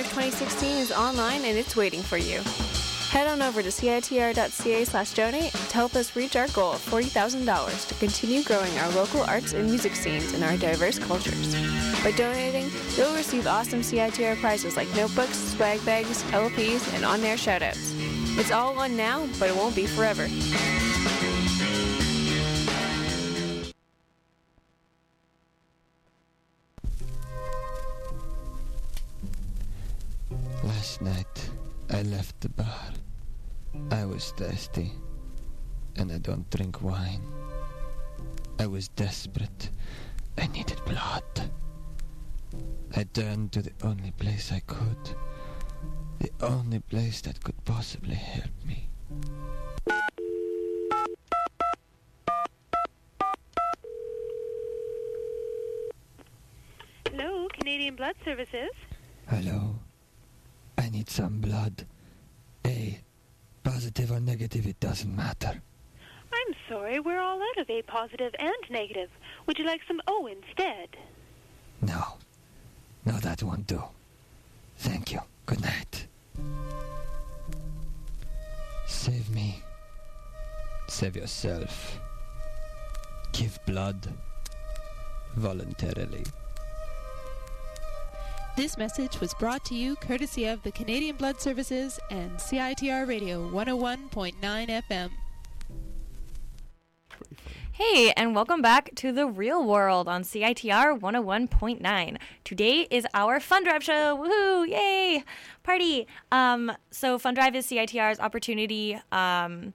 Fun 0.00 0.14
Drive 0.14 0.32
2016 0.32 0.76
is 0.78 0.92
online 0.92 1.44
and 1.44 1.58
it's 1.58 1.76
waiting 1.76 2.00
for 2.00 2.16
you. 2.16 2.40
Head 3.10 3.26
on 3.26 3.42
over 3.42 3.62
to 3.62 3.68
citr.ca 3.68 4.84
slash 4.84 5.12
donate 5.12 5.52
to 5.52 5.74
help 5.74 5.94
us 5.94 6.16
reach 6.16 6.36
our 6.36 6.48
goal 6.48 6.72
of 6.72 6.90
$40,000 6.90 7.88
to 7.88 7.94
continue 7.96 8.42
growing 8.42 8.76
our 8.78 8.88
local 8.92 9.22
arts 9.22 9.52
and 9.52 9.66
music 9.66 9.94
scenes 9.94 10.32
in 10.32 10.42
our 10.42 10.56
diverse 10.56 10.98
cultures. 10.98 11.54
By 12.02 12.12
donating, 12.12 12.70
you'll 12.96 13.14
receive 13.14 13.46
awesome 13.46 13.80
CITR 13.80 14.40
prizes 14.40 14.76
like 14.76 14.88
notebooks, 14.94 15.36
swag 15.36 15.84
bags, 15.84 16.22
LPs, 16.30 16.94
and 16.94 17.04
on-air 17.04 17.36
shoutouts. 17.36 17.92
It's 18.38 18.52
all 18.52 18.78
on 18.78 18.96
now, 18.96 19.28
but 19.38 19.50
it 19.50 19.56
won't 19.56 19.76
be 19.76 19.86
forever. 19.86 20.28
Was 34.10 34.32
thirsty, 34.32 34.90
and 35.94 36.10
I 36.10 36.18
don't 36.18 36.50
drink 36.50 36.82
wine. 36.82 37.22
I 38.58 38.66
was 38.66 38.88
desperate. 38.88 39.70
I 40.36 40.48
needed 40.48 40.84
blood. 40.84 41.50
I 42.96 43.04
turned 43.04 43.52
to 43.52 43.62
the 43.62 43.72
only 43.84 44.10
place 44.10 44.50
I 44.50 44.60
could. 44.66 45.14
The 46.18 46.30
only 46.40 46.80
place 46.80 47.20
that 47.20 47.42
could 47.44 47.64
possibly 47.64 48.16
help 48.16 48.50
me. 48.66 48.88
Hello, 57.08 57.46
Canadian 57.52 57.94
Blood 57.94 58.16
Services. 58.24 58.74
Hello? 59.28 59.76
I 60.76 60.88
need 60.90 61.08
some 61.08 61.40
blood. 61.40 61.86
Positive 63.80 64.12
or 64.12 64.20
negative, 64.20 64.66
it 64.66 64.78
doesn't 64.78 65.16
matter. 65.16 65.62
I'm 66.34 66.54
sorry, 66.68 67.00
we're 67.00 67.18
all 67.18 67.40
out 67.40 67.56
of 67.56 67.70
A 67.70 67.80
positive 67.80 68.34
and 68.38 68.54
negative. 68.68 69.08
Would 69.46 69.58
you 69.58 69.64
like 69.64 69.80
some 69.88 70.02
O 70.06 70.26
instead? 70.26 70.98
No. 71.80 72.18
No, 73.06 73.12
that 73.20 73.42
won't 73.42 73.66
do. 73.66 73.82
Thank 74.76 75.12
you. 75.14 75.20
Good 75.46 75.62
night. 75.62 76.06
Save 78.86 79.30
me. 79.30 79.62
Save 80.86 81.16
yourself. 81.16 81.98
Give 83.32 83.58
blood. 83.64 84.12
Voluntarily. 85.36 86.24
This 88.60 88.76
message 88.76 89.20
was 89.20 89.32
brought 89.32 89.64
to 89.64 89.74
you 89.74 89.96
courtesy 89.96 90.44
of 90.44 90.62
the 90.64 90.70
Canadian 90.70 91.16
Blood 91.16 91.40
Services 91.40 91.98
and 92.10 92.32
CITR 92.32 93.08
Radio 93.08 93.48
101.9 93.48 94.34
FM. 94.42 95.10
Hey, 97.72 98.12
and 98.18 98.34
welcome 98.34 98.60
back 98.60 98.94
to 98.96 99.12
the 99.12 99.26
real 99.26 99.66
world 99.66 100.08
on 100.08 100.24
CITR 100.24 101.00
101.9. 101.00 102.18
Today 102.44 102.86
is 102.90 103.06
our 103.14 103.40
Fun 103.40 103.64
Drive 103.64 103.82
show. 103.82 104.18
Woohoo! 104.18 104.68
Yay! 104.68 105.24
Party! 105.62 106.06
Um, 106.30 106.70
so, 106.90 107.18
Fun 107.18 107.32
Drive 107.32 107.56
is 107.56 107.66
CITR's 107.66 108.20
opportunity 108.20 109.00
um, 109.10 109.72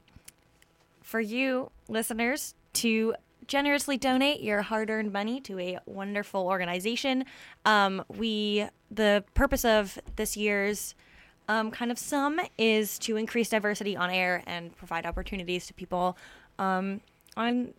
for 1.01 1.19
you 1.19 1.71
listeners 1.87 2.53
to 2.73 3.15
generously 3.47 3.97
donate 3.97 4.41
your 4.41 4.61
hard-earned 4.61 5.11
money 5.11 5.41
to 5.41 5.59
a 5.59 5.79
wonderful 5.85 6.47
organization. 6.47 7.25
Um, 7.65 8.05
we 8.09 8.67
the 8.91 9.23
purpose 9.33 9.65
of 9.65 9.97
this 10.15 10.37
year's 10.37 10.93
um, 11.47 11.71
kind 11.71 11.91
of 11.91 11.99
sum 11.99 12.39
is 12.57 12.97
to 12.99 13.17
increase 13.17 13.49
diversity 13.49 13.95
on 13.95 14.09
air 14.09 14.41
and 14.47 14.75
provide 14.75 15.05
opportunities 15.05 15.67
to 15.67 15.73
people 15.73 16.17
um, 16.57 17.01
on 17.37 17.75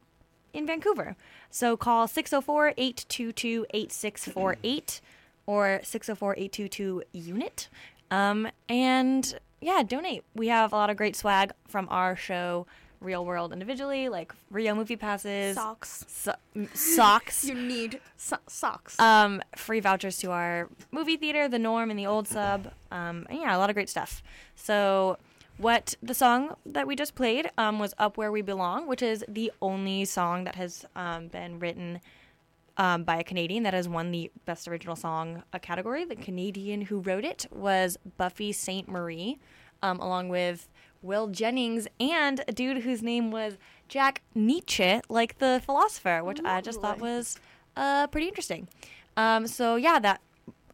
in 0.53 0.65
Vancouver. 0.67 1.17
So 1.51 1.77
call 1.77 2.07
604-822-8648 2.09 5.01
or 5.47 5.81
604-822-UNIT. 5.83 7.69
Um, 8.11 8.49
and 8.69 9.39
yeah, 9.61 9.83
donate. 9.83 10.25
We 10.35 10.49
have 10.49 10.73
a 10.73 10.77
lot 10.77 10.91
of 10.91 10.97
great 10.97 11.15
swag 11.17 11.53
from 11.69 11.87
our 11.91 12.17
show 12.17 12.67
Real 13.07 13.25
World 13.25 13.53
individually, 13.53 14.09
like 14.11 14.33
Rio 14.51 14.75
movie 14.75 14.97
passes, 14.97 15.55
Socks. 15.57 16.05
so- 16.09 16.35
socks, 16.75 17.45
You 17.49 17.55
need 17.55 18.01
so- 18.17 18.37
socks. 18.49 18.99
um, 19.01 19.41
free 19.57 19.81
vouchers 19.81 20.19
to 20.19 20.31
our 20.33 20.69
movie 20.91 21.17
theater, 21.17 21.49
the 21.49 21.59
Norm 21.59 21.89
and 21.91 21.99
the 21.99 22.07
Old 22.07 22.27
Sub. 22.29 22.71
Um, 22.91 23.27
and 23.31 23.39
yeah, 23.41 23.57
a 23.57 23.59
lot 23.59 23.71
of 23.71 23.75
great 23.75 23.89
stuff. 23.89 24.23
So, 24.57 25.17
what 25.59 25.95
the 26.03 26.13
song 26.15 26.57
that 26.67 26.87
we 26.87 26.95
just 26.97 27.15
played 27.15 27.51
um, 27.57 27.79
was 27.79 27.95
"Up 27.99 28.19
Where 28.19 28.31
We 28.31 28.43
Belong," 28.43 28.87
which 28.87 29.03
is 29.03 29.25
the 29.27 29.51
only 29.63 30.05
song 30.05 30.45
that 30.45 30.57
has 30.57 30.85
um, 30.95 31.29
been 31.29 31.59
written 31.59 32.01
um, 32.77 33.05
by 33.05 33.17
a 33.17 33.25
Canadian 33.25 33.63
that 33.63 33.73
has 33.73 33.89
won 33.89 34.11
the 34.11 34.31
Best 34.45 34.69
Original 34.69 34.97
Song 34.97 35.43
uh, 35.55 35.59
category. 35.59 36.05
The 36.05 36.17
Canadian 36.17 36.83
who 36.83 36.99
wrote 37.01 37.25
it 37.25 37.47
was 37.51 37.97
Buffy 38.19 38.53
Sainte 38.53 38.87
Marie, 38.89 39.39
um, 39.83 39.99
along 40.01 40.29
with 40.29 40.69
Will 41.07 41.29
Jennings 41.29 41.87
and 42.01 42.43
a 42.49 42.53
dude 42.53 42.79
whose 42.79 43.03
name 43.03 43.31
was 43.31 43.57
Jack 43.89 44.23
Nitzsche, 44.37 45.01
like 45.09 45.39
the 45.39 45.63
philosopher, 45.65 46.25
which 46.25 46.41
I 46.45 46.61
just 46.61 46.81
thought 46.81 46.99
was 46.99 47.39
uh, 47.77 48.09
pretty 48.09 48.27
interesting. 48.27 48.67
Um, 49.17 49.47
so 49.47 49.77
yeah, 49.77 49.99
that 50.01 50.21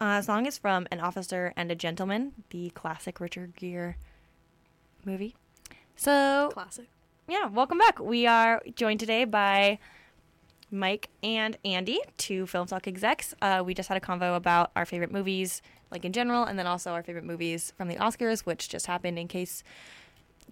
uh, 0.01 0.21
song 0.21 0.45
is 0.45 0.57
from 0.57 0.87
An 0.91 0.99
Officer 0.99 1.53
and 1.55 1.71
a 1.71 1.75
Gentleman, 1.75 2.33
the 2.49 2.71
classic 2.71 3.19
Richard 3.19 3.55
Gere 3.55 3.95
movie. 5.05 5.35
So 5.95 6.49
Classic. 6.51 6.87
yeah, 7.27 7.47
welcome 7.47 7.77
back. 7.77 7.99
We 7.99 8.25
are 8.25 8.61
joined 8.75 8.99
today 8.99 9.25
by 9.25 9.77
Mike 10.71 11.09
and 11.21 11.55
Andy, 11.63 11.99
two 12.17 12.47
Film 12.47 12.65
Talk 12.65 12.87
execs. 12.87 13.35
Uh, 13.41 13.61
we 13.63 13.75
just 13.75 13.87
had 13.87 13.97
a 13.97 14.01
convo 14.01 14.35
about 14.35 14.71
our 14.75 14.85
favorite 14.85 15.11
movies, 15.11 15.61
like 15.91 16.03
in 16.03 16.11
general, 16.11 16.43
and 16.45 16.57
then 16.57 16.65
also 16.65 16.91
our 16.91 17.03
favorite 17.03 17.25
movies 17.25 17.71
from 17.77 17.87
the 17.87 17.95
Oscars, 17.95 18.41
which 18.41 18.69
just 18.69 18.87
happened 18.87 19.19
in 19.19 19.27
case 19.27 19.63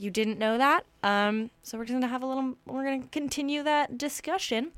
you 0.02 0.10
didn't 0.10 0.40
know 0.40 0.58
that. 0.58 0.84
Um, 1.04 1.52
so 1.62 1.78
we're 1.78 1.86
gonna 1.86 2.08
have 2.08 2.24
a 2.24 2.26
little. 2.26 2.56
We're 2.66 2.84
gonna 2.84 3.08
continue 3.12 3.62
that 3.62 3.98
discussion 4.00 4.72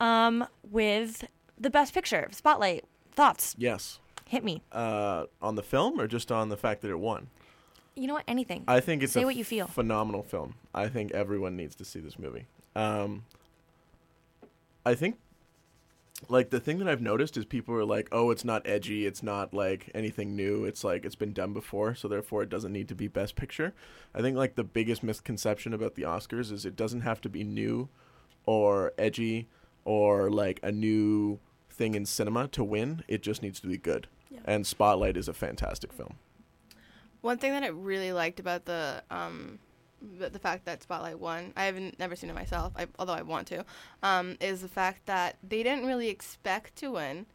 um, 0.00 0.46
with 0.70 1.24
the 1.58 1.70
best 1.70 1.94
picture 1.94 2.28
spotlight. 2.30 2.84
Thoughts? 3.12 3.54
Yes. 3.56 3.98
Hit 4.26 4.44
me. 4.44 4.62
Uh, 4.72 5.24
on 5.40 5.54
the 5.54 5.62
film 5.62 5.98
or 5.98 6.06
just 6.06 6.30
on 6.30 6.50
the 6.50 6.56
fact 6.56 6.82
that 6.82 6.90
it 6.90 6.98
won? 6.98 7.28
You 7.94 8.06
know 8.06 8.14
what? 8.14 8.24
Anything. 8.28 8.64
I 8.68 8.80
think 8.80 9.02
it's 9.02 9.14
Say 9.14 9.22
a 9.22 9.24
what 9.24 9.36
you 9.36 9.44
feel. 9.44 9.66
phenomenal 9.66 10.22
film. 10.22 10.56
I 10.74 10.88
think 10.88 11.12
everyone 11.12 11.56
needs 11.56 11.74
to 11.76 11.84
see 11.84 12.00
this 12.00 12.18
movie. 12.18 12.44
Um, 12.74 13.24
I 14.84 14.94
think, 14.94 15.16
like 16.28 16.50
the 16.50 16.60
thing 16.60 16.78
that 16.78 16.88
I've 16.88 17.00
noticed 17.00 17.36
is 17.36 17.44
people 17.44 17.74
are 17.74 17.84
like, 17.84 18.08
"Oh, 18.12 18.30
it's 18.30 18.44
not 18.44 18.66
edgy. 18.66 19.06
It's 19.06 19.22
not 19.22 19.52
like 19.52 19.90
anything 19.94 20.34
new. 20.34 20.64
It's 20.64 20.84
like 20.84 21.04
it's 21.04 21.14
been 21.14 21.32
done 21.32 21.52
before, 21.52 21.94
so 21.94 22.08
therefore 22.08 22.42
it 22.42 22.48
doesn't 22.48 22.72
need 22.72 22.88
to 22.88 22.94
be 22.94 23.08
Best 23.08 23.36
Picture." 23.36 23.74
I 24.14 24.22
think 24.22 24.36
like 24.36 24.54
the 24.54 24.64
biggest 24.64 25.02
misconception 25.02 25.72
about 25.74 25.94
the 25.94 26.02
Oscars 26.02 26.50
is 26.52 26.64
it 26.64 26.76
doesn't 26.76 27.02
have 27.02 27.20
to 27.22 27.28
be 27.28 27.44
new, 27.44 27.88
or 28.46 28.92
edgy, 28.98 29.48
or 29.84 30.30
like 30.30 30.60
a 30.62 30.72
new 30.72 31.38
thing 31.70 31.94
in 31.94 32.06
cinema 32.06 32.48
to 32.48 32.64
win. 32.64 33.04
It 33.08 33.22
just 33.22 33.42
needs 33.42 33.60
to 33.60 33.66
be 33.68 33.76
good. 33.76 34.06
Yeah. 34.30 34.40
And 34.44 34.66
Spotlight 34.66 35.16
is 35.16 35.28
a 35.28 35.34
fantastic 35.34 35.92
film. 35.92 36.14
One 37.20 37.38
thing 37.38 37.52
that 37.52 37.62
I 37.62 37.68
really 37.68 38.12
liked 38.12 38.40
about 38.40 38.64
the 38.64 39.02
um, 39.10 39.58
the, 40.00 40.30
the 40.30 40.38
fact 40.38 40.64
that 40.64 40.82
Spotlight 40.82 41.18
won, 41.18 41.52
I 41.56 41.64
haven't 41.64 41.98
never 41.98 42.16
seen 42.16 42.30
it 42.30 42.34
myself, 42.34 42.72
I, 42.76 42.86
although 42.98 43.14
I 43.14 43.22
want 43.22 43.46
to, 43.48 43.64
um, 44.02 44.36
is 44.40 44.62
the 44.62 44.68
fact 44.68 45.06
that 45.06 45.36
they 45.42 45.62
didn't 45.62 45.86
really 45.86 46.08
expect 46.08 46.76
to 46.76 46.92
win, 46.92 47.26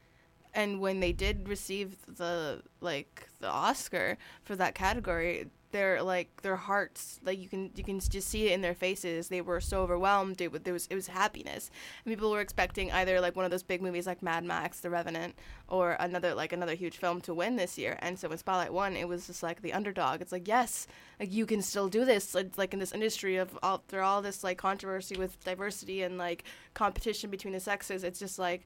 and 0.54 0.80
when 0.80 1.00
they 1.00 1.14
did 1.14 1.48
receive 1.48 1.98
the 2.08 2.62
like 2.82 3.28
the 3.40 3.50
Oscar 3.50 4.18
for 4.44 4.56
that 4.56 4.76
category, 4.76 5.48
their 5.72 6.04
like 6.04 6.42
their 6.42 6.56
hearts, 6.56 7.20
like 7.24 7.40
you 7.40 7.48
can 7.48 7.72
you 7.76 7.84
can 7.84 8.00
just 8.00 8.28
see 8.28 8.48
it 8.48 8.52
in 8.52 8.62
their 8.62 8.76
faces. 8.76 9.30
They 9.30 9.42
were 9.42 9.62
so 9.62 9.82
overwhelmed. 9.82 10.42
It, 10.42 10.64
there 10.64 10.74
was 10.74 10.88
it 10.88 10.96
was 10.96 11.08
happiness. 11.08 11.72
And 12.06 12.14
people 12.14 12.32
were 12.32 12.42
expecting 12.42 12.92
either 12.92 13.22
like 13.22 13.36
one 13.36 13.46
of 13.46 13.52
those 13.52 13.64
big 13.64 13.82
movies 13.82 14.08
like 14.08 14.22
Mad 14.22 14.44
Max, 14.44 14.82
The 14.82 14.90
Revenant, 14.90 15.36
or 15.68 15.96
another 16.00 16.34
like 16.34 16.54
another 16.54 16.76
huge 16.76 16.98
film 16.98 17.22
to 17.22 17.34
win 17.34 17.56
this 17.56 17.78
year. 17.78 17.98
And 18.00 18.20
so 18.20 18.28
when 18.30 18.38
Spotlight 18.38 18.74
won, 18.74 18.96
it 18.96 19.08
was 19.08 19.28
just 19.28 19.44
like 19.44 19.62
the 19.62 19.74
underdog. 19.74 20.22
It's 20.22 20.32
like 20.32 20.48
yes, 20.48 20.88
like 21.20 21.32
you 21.32 21.46
can 21.46 21.62
still 21.62 21.88
do 21.88 22.06
this. 22.06 22.36
Like 22.58 22.74
in 22.74 22.80
this 22.80 22.92
industry 22.92 23.38
of 23.38 23.58
all 23.64 23.84
through 23.88 24.04
all 24.04 24.22
this 24.22 24.44
like 24.44 24.58
controversy 24.58 25.16
with 25.18 25.42
diversity 25.44 26.04
and 26.04 26.18
like 26.18 26.44
competition 26.74 27.30
between 27.30 27.54
the 27.54 27.60
sexes. 27.60 28.04
It's 28.04 28.20
just 28.20 28.38
like 28.38 28.66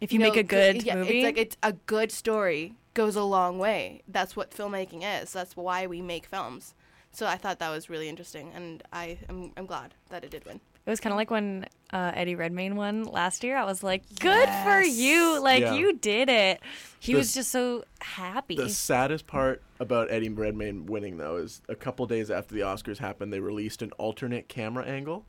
If 0.00 0.12
you, 0.12 0.18
make 0.18 0.36
a 0.36 0.42
good- 0.42 0.76
good 0.76 0.82
yeah, 0.84 0.94
movie, 0.96 1.18
it's 1.18 1.24
like 1.24 1.38
it's 1.38 1.56
a 1.62 1.72
good 1.72 2.10
story 2.10 2.74
goes 2.94 3.16
a 3.16 3.22
long 3.22 3.58
way. 3.58 4.02
That's 4.08 4.34
what 4.34 4.50
filmmaking 4.50 5.02
is. 5.22 5.32
That's 5.32 5.56
why 5.56 5.86
we 5.86 6.00
make 6.02 6.26
films. 6.26 6.74
So 7.12 7.26
I 7.26 7.36
thought 7.36 7.58
that 7.58 7.70
was 7.70 7.90
really 7.90 8.08
interesting, 8.08 8.52
and 8.54 8.82
I 8.92 9.18
am 9.28 9.52
I'm 9.56 9.66
glad 9.66 9.94
that 10.10 10.24
it 10.24 10.30
did 10.30 10.44
win. 10.44 10.60
It 10.86 10.90
was 10.90 11.00
kind 11.00 11.12
of 11.12 11.16
like 11.18 11.30
when 11.30 11.66
uh, 11.92 12.12
Eddie 12.14 12.34
Redmayne 12.36 12.74
won 12.74 13.04
last 13.04 13.44
year. 13.44 13.56
I 13.56 13.64
was 13.64 13.82
like, 13.82 14.02
"Good 14.20 14.48
for 14.64 14.80
you! 14.80 15.40
Like 15.42 15.60
Yeah. 15.60 15.74
you 15.74 15.92
did 15.92 16.28
it." 16.28 16.60
He 16.98 17.14
was 17.14 17.34
just 17.34 17.50
so 17.50 17.84
happy. 18.00 18.56
The 18.56 18.68
saddest 18.70 19.26
part 19.26 19.62
about 19.78 20.10
Eddie 20.10 20.28
Redmayne 20.30 20.86
winning, 20.86 21.16
though, 21.18 21.36
is 21.36 21.62
a 21.68 21.74
couple 21.74 22.06
days 22.06 22.30
after 22.30 22.54
the 22.54 22.60
Oscars 22.62 22.98
happened, 22.98 23.32
they 23.32 23.40
released 23.40 23.82
an 23.82 23.90
alternate 23.92 24.48
camera 24.48 24.84
angle 24.84 25.26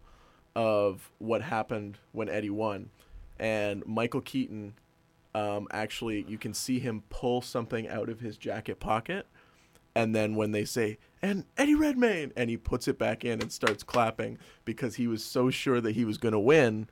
of 0.55 1.11
what 1.17 1.41
happened 1.41 1.97
when 2.11 2.29
Eddie 2.29 2.49
won, 2.49 2.89
and 3.41 3.85
Michael 3.85 4.21
Keaton, 4.21 4.75
um, 5.35 5.67
actually, 5.71 6.23
you 6.29 6.37
can 6.37 6.53
see 6.53 6.79
him 6.79 7.03
pull 7.09 7.41
something 7.41 7.89
out 7.89 8.07
of 8.07 8.19
his 8.21 8.37
jacket 8.37 8.79
pocket, 8.79 9.27
and 9.95 10.15
then 10.15 10.35
when 10.35 10.51
they 10.51 10.63
say 10.63 10.97
and 11.21 11.45
Eddie 11.57 11.75
Redmayne, 11.75 12.31
and 12.35 12.49
he 12.49 12.57
puts 12.57 12.87
it 12.87 12.97
back 12.97 13.23
in 13.25 13.41
and 13.41 13.51
starts 13.51 13.83
clapping 13.83 14.37
because 14.65 14.95
he 14.95 15.07
was 15.07 15.23
so 15.23 15.49
sure 15.49 15.79
that 15.81 15.91
he 15.95 16.05
was 16.05 16.17
going 16.17 16.31
to 16.33 16.39
win. 16.39 16.87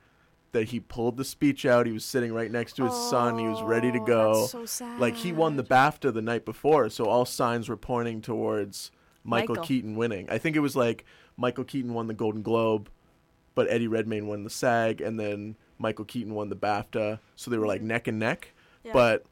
That 0.52 0.70
he 0.70 0.80
pulled 0.80 1.18
the 1.18 1.24
speech 1.26 1.64
out. 1.64 1.86
He 1.86 1.92
was 1.92 2.04
sitting 2.04 2.34
right 2.34 2.52
next 2.52 2.74
to 2.78 2.86
his 2.86 2.96
son. 2.96 3.38
He 3.38 3.46
was 3.48 3.62
ready 3.62 3.92
to 3.92 4.00
Oh, 4.00 4.06
go. 4.06 4.46
so 4.48 4.66
sad. 4.66 5.00
Like 5.00 5.16
he 5.16 5.32
won 5.32 5.58
the 5.58 5.64
BAFTA 5.64 6.12
the 6.12 6.24
night 6.24 6.44
before, 6.44 6.90
so 6.90 7.06
all 7.06 7.26
signs 7.26 7.70
were 7.70 7.78
pointing 7.78 8.20
towards 8.20 8.90
Michael, 9.24 9.54
Michael. 9.56 9.66
Keaton 9.68 9.96
winning. 9.96 10.28
I 10.28 10.40
think 10.40 10.56
it 10.56 10.62
was 10.62 10.76
like 10.76 11.06
Michael 11.38 11.66
Keaton 11.66 11.94
won 11.94 12.08
the 12.08 12.16
Golden 12.16 12.42
Globe, 12.42 12.90
but 13.54 13.70
Eddie 13.70 13.88
Redmayne 13.88 14.26
won 14.26 14.44
the 14.44 14.50
SAG, 14.50 15.02
and 15.02 15.20
then 15.20 15.56
Michael 15.80 16.06
Keaton 16.06 16.36
won 16.36 16.50
the 16.50 16.56
BAFTA. 16.56 17.20
So 17.36 17.50
they 17.50 17.58
were 17.58 17.66
like 17.68 17.82
neck 17.82 18.08
and 18.08 18.20
neck. 18.20 18.50
Yeah. 18.84 18.94
But 18.94 19.26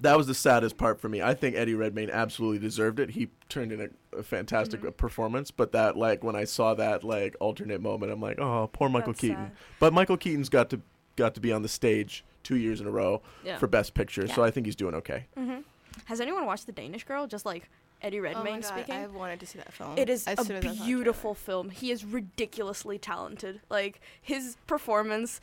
that 0.00 0.16
was 0.16 0.26
the 0.26 0.34
saddest 0.34 0.76
part 0.78 0.98
for 1.00 1.08
me. 1.08 1.22
I 1.22 1.34
think 1.34 1.54
Eddie 1.54 1.74
Redmayne 1.74 2.10
absolutely 2.10 2.58
deserved 2.58 2.98
it. 2.98 3.10
He 3.10 3.28
turned 3.48 3.70
in 3.72 3.80
a, 3.80 4.18
a 4.18 4.22
fantastic 4.22 4.80
Mm-hmm. 4.80 4.90
performance, 4.92 5.50
but 5.50 5.72
that 5.72 5.96
like 5.96 6.24
when 6.24 6.34
I 6.34 6.44
saw 6.44 6.74
that 6.74 7.04
like 7.04 7.36
alternate 7.40 7.80
moment, 7.80 8.10
I'm 8.10 8.20
like, 8.20 8.38
oh, 8.40 8.68
poor 8.72 8.88
Michael 8.88 9.12
That's 9.12 9.20
Keaton. 9.20 9.36
sad. 9.36 9.52
But 9.78 9.92
Michael 9.92 10.16
Keaton's 10.16 10.48
got 10.48 10.70
to 10.70 10.80
got 11.16 11.34
to 11.34 11.40
be 11.40 11.52
on 11.52 11.62
the 11.62 11.68
stage 11.68 12.24
two 12.42 12.56
years 12.56 12.80
in 12.80 12.86
a 12.86 12.90
row 12.90 13.22
Yeah. 13.44 13.58
for 13.58 13.66
Best 13.66 13.94
Picture, 13.94 14.26
so 14.28 14.42
I 14.44 14.50
think 14.50 14.66
he's 14.66 14.76
doing 14.76 14.94
okay. 14.96 15.26
hmm 15.36 15.58
Has 16.06 16.20
anyone 16.20 16.46
watched 16.46 16.66
The 16.66 16.72
Danish 16.72 17.04
Girl? 17.04 17.26
Just 17.26 17.46
like 17.46 17.68
Eddie 18.02 18.18
Oh 18.18 18.22
my 18.22 18.28
Redmayne 18.28 18.60
God, 18.60 18.64
speaking. 18.68 18.94
I 18.94 19.06
wanted 19.06 19.40
to 19.40 19.46
see 19.46 19.58
that 19.58 19.72
film. 19.72 19.96
It 19.98 20.08
is 20.08 20.26
as 20.26 20.46
soon 20.46 20.56
a 20.56 20.58
as 20.58 20.64
I 20.64 20.68
saw 20.68 20.74
the 20.74 20.84
beautiful 20.84 21.34
film. 21.34 21.70
He 21.70 21.90
is 21.90 22.04
ridiculously 22.04 22.98
talented. 22.98 23.60
Like 23.70 24.00
his 24.20 24.56
performance 24.66 25.40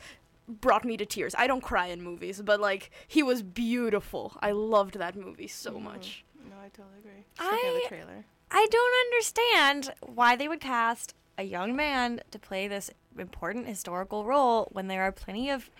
brought 0.48 0.84
me 0.84 0.96
to 0.98 1.06
tears. 1.06 1.34
I 1.38 1.46
don't 1.46 1.62
cry 1.62 1.86
in 1.86 2.02
movies, 2.02 2.40
but 2.42 2.60
like 2.60 2.90
he 3.08 3.22
was 3.22 3.42
beautiful. 3.42 4.36
I 4.40 4.52
loved 4.52 4.94
that 4.98 5.16
movie 5.16 5.48
so 5.48 5.72
Mhm. 5.72 5.82
much. 5.82 6.24
No, 6.48 6.56
I 6.62 6.68
totally 6.68 6.98
agree. 6.98 7.24
Just 7.36 7.50
I- 7.52 7.80
the 7.82 7.88
trailer. 7.88 8.24
I 8.50 8.66
don't 8.70 9.06
understand 9.06 9.94
why 10.00 10.36
they 10.36 10.46
would 10.48 10.60
cast 10.60 11.14
a 11.36 11.42
young 11.42 11.74
man 11.74 12.20
to 12.30 12.38
play 12.38 12.68
this 12.68 12.90
important 13.18 13.66
historical 13.66 14.24
role 14.24 14.68
when 14.70 14.86
there 14.86 15.02
are 15.02 15.10
plenty 15.10 15.50
of 15.50 15.70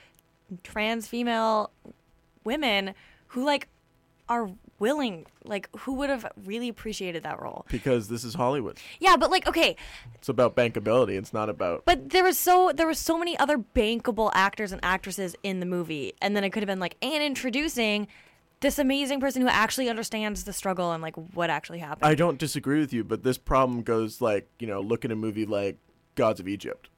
trans 0.65 1.07
female 1.07 1.71
women 2.43 2.95
who 3.29 3.45
like 3.45 3.69
are 4.29 4.51
willing 4.79 5.27
like 5.45 5.69
who 5.81 5.95
would 5.95 6.11
have 6.11 6.27
really 6.45 6.69
appreciated 6.69 7.23
that 7.23 7.41
role. 7.41 7.67
Because 7.71 8.09
this 8.09 8.25
is 8.25 8.35
Hollywood. 8.35 8.79
Yeah, 9.01 9.17
but 9.17 9.31
like 9.31 9.47
okay, 9.47 9.77
It's 10.15 10.29
about 10.29 10.57
bankability. 10.57 11.17
It's 11.19 11.33
not 11.33 11.49
about 11.49 11.85
but 11.85 12.11
there 12.11 12.25
was 12.25 12.39
so 12.39 12.73
there 12.75 12.87
was 12.87 12.99
so 12.99 13.19
many 13.19 13.39
other 13.39 13.59
bankable 13.59 14.31
actors 14.35 14.73
and 14.73 14.81
actresses 14.85 15.37
in 15.43 15.61
the 15.61 15.67
movie 15.67 16.15
and 16.21 16.37
then 16.37 16.45
it 16.45 16.51
could 16.51 16.63
have 16.63 16.69
been 16.69 16.81
like 16.81 16.97
and 17.03 17.23
introducing 17.23 18.09
this 18.61 18.79
amazing 18.79 19.21
person 19.21 19.43
who 19.43 19.49
actually 19.49 19.89
understands 19.89 20.45
the 20.45 20.53
struggle 20.53 20.93
and 20.93 21.03
like 21.03 21.15
what 21.35 21.51
actually 21.51 21.79
happened. 21.79 22.11
I 22.11 22.15
don't 22.15 22.39
disagree 22.39 22.81
with 22.81 22.93
you, 22.93 23.05
but 23.05 23.23
this 23.23 23.37
problem 23.37 23.83
goes 23.83 24.21
like, 24.21 24.49
you 24.59 24.67
know, 24.67 24.81
look 24.81 25.05
at 25.05 25.13
a 25.13 25.17
movie 25.17 25.47
like 25.47 25.77
Gods 26.15 26.41
of 26.41 26.49
Egypt. 26.49 26.89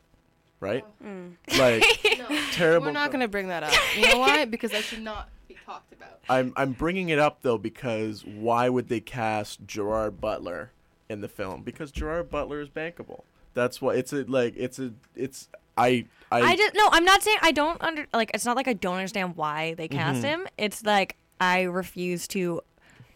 Right? 0.58 0.84
Mm. 1.04 1.32
Like 1.58 1.84
terrible 2.52 2.86
We're 2.86 2.92
not 2.92 3.10
going 3.10 3.20
to 3.20 3.28
bring 3.28 3.48
that 3.48 3.62
up. 3.62 3.72
You 3.96 4.08
know 4.08 4.18
why? 4.18 4.46
Because 4.46 4.72
i 4.72 4.80
should 4.80 5.02
not 5.02 5.28
be 5.28 5.35
talked 5.66 5.92
about. 5.92 6.20
I'm 6.28 6.52
I'm 6.56 6.72
bringing 6.72 7.08
it 7.10 7.18
up 7.18 7.42
though 7.42 7.58
because 7.58 8.24
why 8.24 8.68
would 8.68 8.88
they 8.88 9.00
cast 9.00 9.66
Gerard 9.66 10.20
Butler 10.20 10.70
in 11.08 11.20
the 11.20 11.28
film? 11.28 11.62
Because 11.62 11.90
Gerard 11.90 12.30
Butler 12.30 12.60
is 12.60 12.68
bankable. 12.68 13.22
That's 13.54 13.82
why 13.82 13.94
it's 13.94 14.12
a 14.12 14.24
like 14.24 14.54
it's 14.56 14.78
a 14.78 14.92
it's 15.14 15.48
I 15.76 16.06
I, 16.32 16.40
I 16.40 16.56
just 16.56 16.74
no. 16.74 16.88
I'm 16.92 17.04
not 17.04 17.22
saying 17.22 17.38
I 17.42 17.52
don't 17.52 17.80
under 17.82 18.06
like. 18.12 18.30
It's 18.32 18.46
not 18.46 18.56
like 18.56 18.68
I 18.68 18.72
don't 18.72 18.96
understand 18.96 19.36
why 19.36 19.74
they 19.74 19.88
cast 19.88 20.18
Mm-hmm. 20.18 20.42
him. 20.42 20.48
It's 20.56 20.84
like 20.84 21.16
I 21.40 21.62
refuse 21.62 22.26
to, 22.28 22.62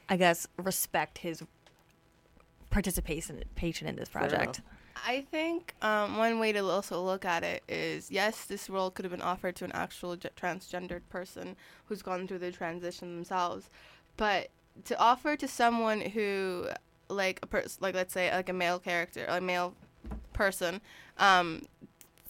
I 0.08 0.16
guess, 0.16 0.46
respect 0.58 1.18
his 1.18 1.42
participation 2.70 3.42
patient 3.54 3.90
in 3.90 3.96
this 3.96 4.08
project. 4.08 4.60
I 4.96 5.22
think 5.30 5.74
um, 5.82 6.16
one 6.16 6.38
way 6.38 6.52
to 6.52 6.64
also 6.64 7.02
look 7.02 7.24
at 7.24 7.42
it 7.42 7.62
is 7.68 8.10
yes, 8.10 8.44
this 8.44 8.68
role 8.68 8.90
could 8.90 9.04
have 9.04 9.12
been 9.12 9.22
offered 9.22 9.56
to 9.56 9.64
an 9.64 9.72
actual 9.72 10.16
ge- 10.16 10.26
transgendered 10.36 11.02
person 11.08 11.56
who's 11.86 12.02
gone 12.02 12.26
through 12.26 12.38
the 12.38 12.52
transition 12.52 13.14
themselves, 13.16 13.68
but 14.16 14.48
to 14.84 14.98
offer 14.98 15.36
to 15.36 15.48
someone 15.48 16.00
who, 16.00 16.68
like 17.08 17.40
a 17.42 17.46
person, 17.46 17.78
like 17.80 17.94
let's 17.94 18.12
say 18.12 18.30
like 18.32 18.48
a 18.48 18.52
male 18.52 18.78
character, 18.78 19.24
a 19.28 19.40
male 19.40 19.74
person, 20.32 20.80
um, 21.18 21.62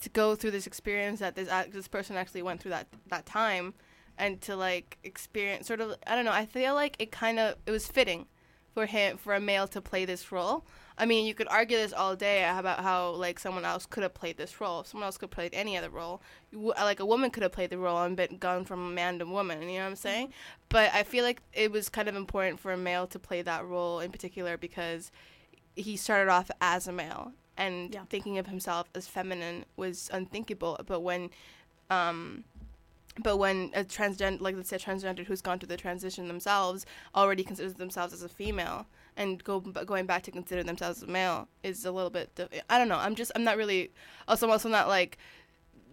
to 0.01 0.09
go 0.09 0.35
through 0.35 0.51
this 0.51 0.67
experience 0.67 1.19
that 1.19 1.35
this 1.35 1.49
this 1.71 1.87
person 1.87 2.15
actually 2.15 2.41
went 2.41 2.61
through 2.61 2.71
that 2.71 2.87
that 3.07 3.25
time, 3.25 3.73
and 4.17 4.41
to 4.41 4.55
like 4.55 4.97
experience 5.03 5.67
sort 5.67 5.81
of 5.81 5.95
I 6.07 6.15
don't 6.15 6.25
know. 6.25 6.31
I 6.31 6.45
feel 6.45 6.73
like 6.73 6.95
it 6.99 7.11
kind 7.11 7.39
of 7.39 7.55
it 7.65 7.71
was 7.71 7.87
fitting 7.87 8.25
for 8.73 8.85
him 8.85 9.17
for 9.17 9.33
a 9.33 9.39
male 9.39 9.67
to 9.67 9.81
play 9.81 10.05
this 10.05 10.31
role. 10.31 10.63
I 10.97 11.05
mean, 11.05 11.25
you 11.25 11.33
could 11.33 11.47
argue 11.47 11.77
this 11.77 11.93
all 11.93 12.15
day 12.15 12.43
about 12.47 12.81
how 12.81 13.11
like 13.11 13.39
someone 13.39 13.65
else 13.65 13.85
could 13.85 14.03
have 14.03 14.13
played 14.13 14.37
this 14.37 14.61
role. 14.61 14.83
Someone 14.83 15.05
else 15.07 15.17
could 15.17 15.27
have 15.29 15.31
played 15.35 15.53
any 15.53 15.75
other 15.77 15.89
role. 15.89 16.21
Like 16.53 16.99
a 16.99 17.05
woman 17.05 17.31
could 17.31 17.43
have 17.43 17.51
played 17.51 17.71
the 17.71 17.77
role 17.77 18.01
and 18.03 18.15
been 18.15 18.37
gone 18.37 18.65
from 18.65 18.85
a 18.85 18.89
man 18.89 19.17
to 19.19 19.25
woman. 19.25 19.61
You 19.63 19.77
know 19.79 19.83
what 19.85 19.89
I'm 19.89 19.95
saying? 19.95 20.33
But 20.69 20.93
I 20.93 21.03
feel 21.03 21.23
like 21.23 21.41
it 21.53 21.71
was 21.71 21.89
kind 21.89 22.07
of 22.07 22.15
important 22.15 22.59
for 22.59 22.71
a 22.71 22.77
male 22.77 23.07
to 23.07 23.19
play 23.19 23.41
that 23.41 23.65
role 23.65 23.99
in 23.99 24.11
particular 24.11 24.57
because 24.57 25.11
he 25.75 25.97
started 25.97 26.29
off 26.29 26.51
as 26.61 26.87
a 26.87 26.91
male 26.91 27.31
and 27.57 27.93
Yeah. 27.93 28.03
thinking 28.09 28.37
of 28.37 28.47
himself 28.47 28.87
as 28.93 29.07
feminine 29.07 29.65
was 29.75 30.09
unthinkable. 30.13 30.79
But 30.85 30.99
when 31.01 31.29
um, 31.89 32.45
but 33.19 33.37
when 33.37 33.71
a 33.73 33.83
transgender, 33.83 34.41
like 34.41 34.55
let's 34.55 34.69
say 34.69 34.77
a 34.77 34.79
transgender 34.79 35.25
who's 35.25 35.41
gone 35.41 35.59
through 35.59 35.67
the 35.67 35.77
transition 35.77 36.27
themselves, 36.27 36.85
already 37.15 37.43
considers 37.43 37.73
themselves 37.75 38.13
as 38.13 38.23
a 38.23 38.29
female, 38.29 38.85
and 39.17 39.43
go 39.43 39.59
going 39.59 40.05
back 40.05 40.23
to 40.23 40.31
consider 40.31 40.63
themselves 40.63 40.97
as 41.01 41.09
a 41.09 41.11
male 41.11 41.47
is 41.63 41.85
a 41.85 41.91
little 41.91 42.09
bit. 42.09 42.29
I 42.69 42.77
don't 42.77 42.87
know. 42.87 42.97
I'm 42.97 43.15
just 43.15 43.31
I'm 43.35 43.43
not 43.43 43.57
really. 43.57 43.91
Also, 44.27 44.45
I'm 44.45 44.51
also 44.51 44.69
not 44.69 44.87
like 44.87 45.17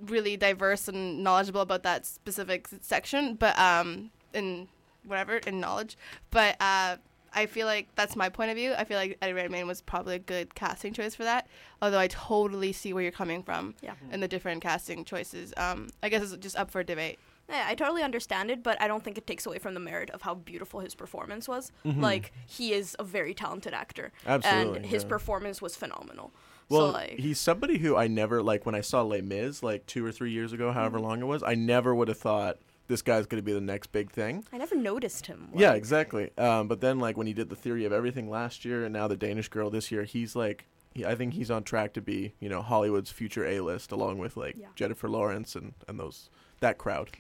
really 0.07 0.37
diverse 0.37 0.87
and 0.87 1.25
knowledgeable 1.25 1.61
about 1.61 1.83
that 1.83 2.07
specific 2.07 2.69
section, 2.81 3.35
but 3.35 3.59
um, 3.59 4.11
in 4.33 4.69
whatever 5.05 5.39
in 5.39 5.61
knowledge, 5.61 5.97
but 6.31 6.57
uh. 6.61 6.97
I 7.35 7.47
feel 7.47 7.67
like 7.67 7.89
that's 7.95 8.17
my 8.17 8.29
point 8.29 8.51
of 8.51 8.57
view. 8.57 8.75
I 8.77 8.85
feel 8.85 8.97
like 8.97 9.19
Eddie 9.23 9.33
Redmayne 9.35 9.67
was 9.67 9.81
probably 9.81 10.15
a 10.17 10.19
good 10.19 10.55
casting 10.55 10.93
choice 10.93 11.15
for 11.15 11.25
that. 11.25 11.47
Although 11.83 11.99
I 11.99 12.09
totally 12.09 12.73
see 12.73 12.93
where 12.93 13.03
you're 13.03 13.13
coming 13.13 13.43
from 13.43 13.75
Yeah. 13.83 13.95
in 14.13 14.21
the 14.21 14.29
different 14.29 14.63
casting 14.63 15.05
choices. 15.05 15.53
Um, 15.57 15.89
I 16.03 16.09
guess 16.09 16.23
it's 16.23 16.37
just 16.43 16.57
up 16.57 16.71
for 16.71 16.83
debate. 16.83 17.19
Yeah, 17.49 17.65
I 17.67 17.75
totally 17.75 18.03
understand 18.03 18.51
it, 18.51 18.63
but 18.63 18.81
I 18.81 18.89
don't 18.89 19.03
think 19.03 19.17
it 19.17 19.27
takes 19.27 19.47
away 19.47 19.59
from 19.59 19.73
the 19.73 19.81
merit 19.81 20.11
of 20.11 20.21
how 20.23 20.35
beautiful 20.35 20.81
his 20.81 20.95
performance 20.95 21.49
was. 21.49 21.73
Mhm. 21.87 22.03
Like 22.03 22.33
he 22.47 22.73
is 22.75 22.95
a 22.99 23.05
very 23.05 23.33
talented 23.33 23.73
actor, 23.73 24.13
Absolutely, 24.27 24.77
and 24.79 24.87
his 24.87 25.03
yeah. 25.05 25.09
performance 25.09 25.63
was 25.63 25.75
phenomenal. 25.75 26.31
Well, 26.69 26.89
so 26.89 26.93
like, 26.93 27.19
he's 27.19 27.41
somebody 27.41 27.79
who 27.79 27.97
I 27.97 28.07
never 28.07 28.43
like 28.43 28.67
when 28.67 28.75
I 28.75 28.83
saw 28.83 29.01
Les 29.01 29.23
Mis 29.23 29.63
like 29.63 29.87
two 29.87 30.05
or 30.05 30.13
three 30.13 30.31
years 30.31 30.53
ago, 30.53 30.73
however 30.73 31.01
long 31.01 31.23
it 31.23 31.25
was. 31.25 31.43
I 31.43 31.55
never 31.55 31.95
would 31.95 32.09
have 32.09 32.19
thought 32.19 32.59
this 32.89 33.03
guy's 33.03 33.27
going 33.27 33.41
to 33.41 33.45
be 33.47 33.53
the 33.53 33.61
next 33.61 33.93
big 33.93 34.11
thing. 34.11 34.45
I 34.53 34.59
never 34.59 34.75
noticed 34.75 35.27
him. 35.27 35.49
Yeah, 35.55 35.75
exactly. 35.75 36.31
Um, 36.37 36.69
but 36.69 36.81
then 36.81 36.99
like 36.99 37.17
when 37.17 37.27
he 37.27 37.33
did 37.35 37.49
the 37.51 37.57
Theory 37.57 37.85
of 37.85 37.93
Everything 37.93 38.29
last 38.29 38.65
year, 38.65 38.85
and 38.85 38.93
now 38.93 39.07
the 39.09 39.17
Danish 39.17 39.49
Girl 39.49 39.71
this 39.71 39.93
year, 39.93 40.05
he's 40.05 40.35
like, 40.35 40.67
he, 40.95 41.05
I 41.05 41.15
think 41.15 41.35
he's 41.35 41.51
on 41.51 41.63
track 41.63 41.93
to 41.95 42.01
be 42.01 42.35
you 42.41 42.49
know 42.49 42.63
Hollywood's 42.63 43.11
future 43.11 43.47
A 43.47 43.61
list, 43.61 43.93
along 43.93 44.19
with 44.19 44.37
like 44.37 44.57
Yeah. 44.59 44.67
Jennifer 44.75 45.09
Lawrence 45.09 45.55
and 45.55 45.75
and 45.87 46.01
those 46.01 46.31
that 46.61 46.79
crowd. 46.79 47.11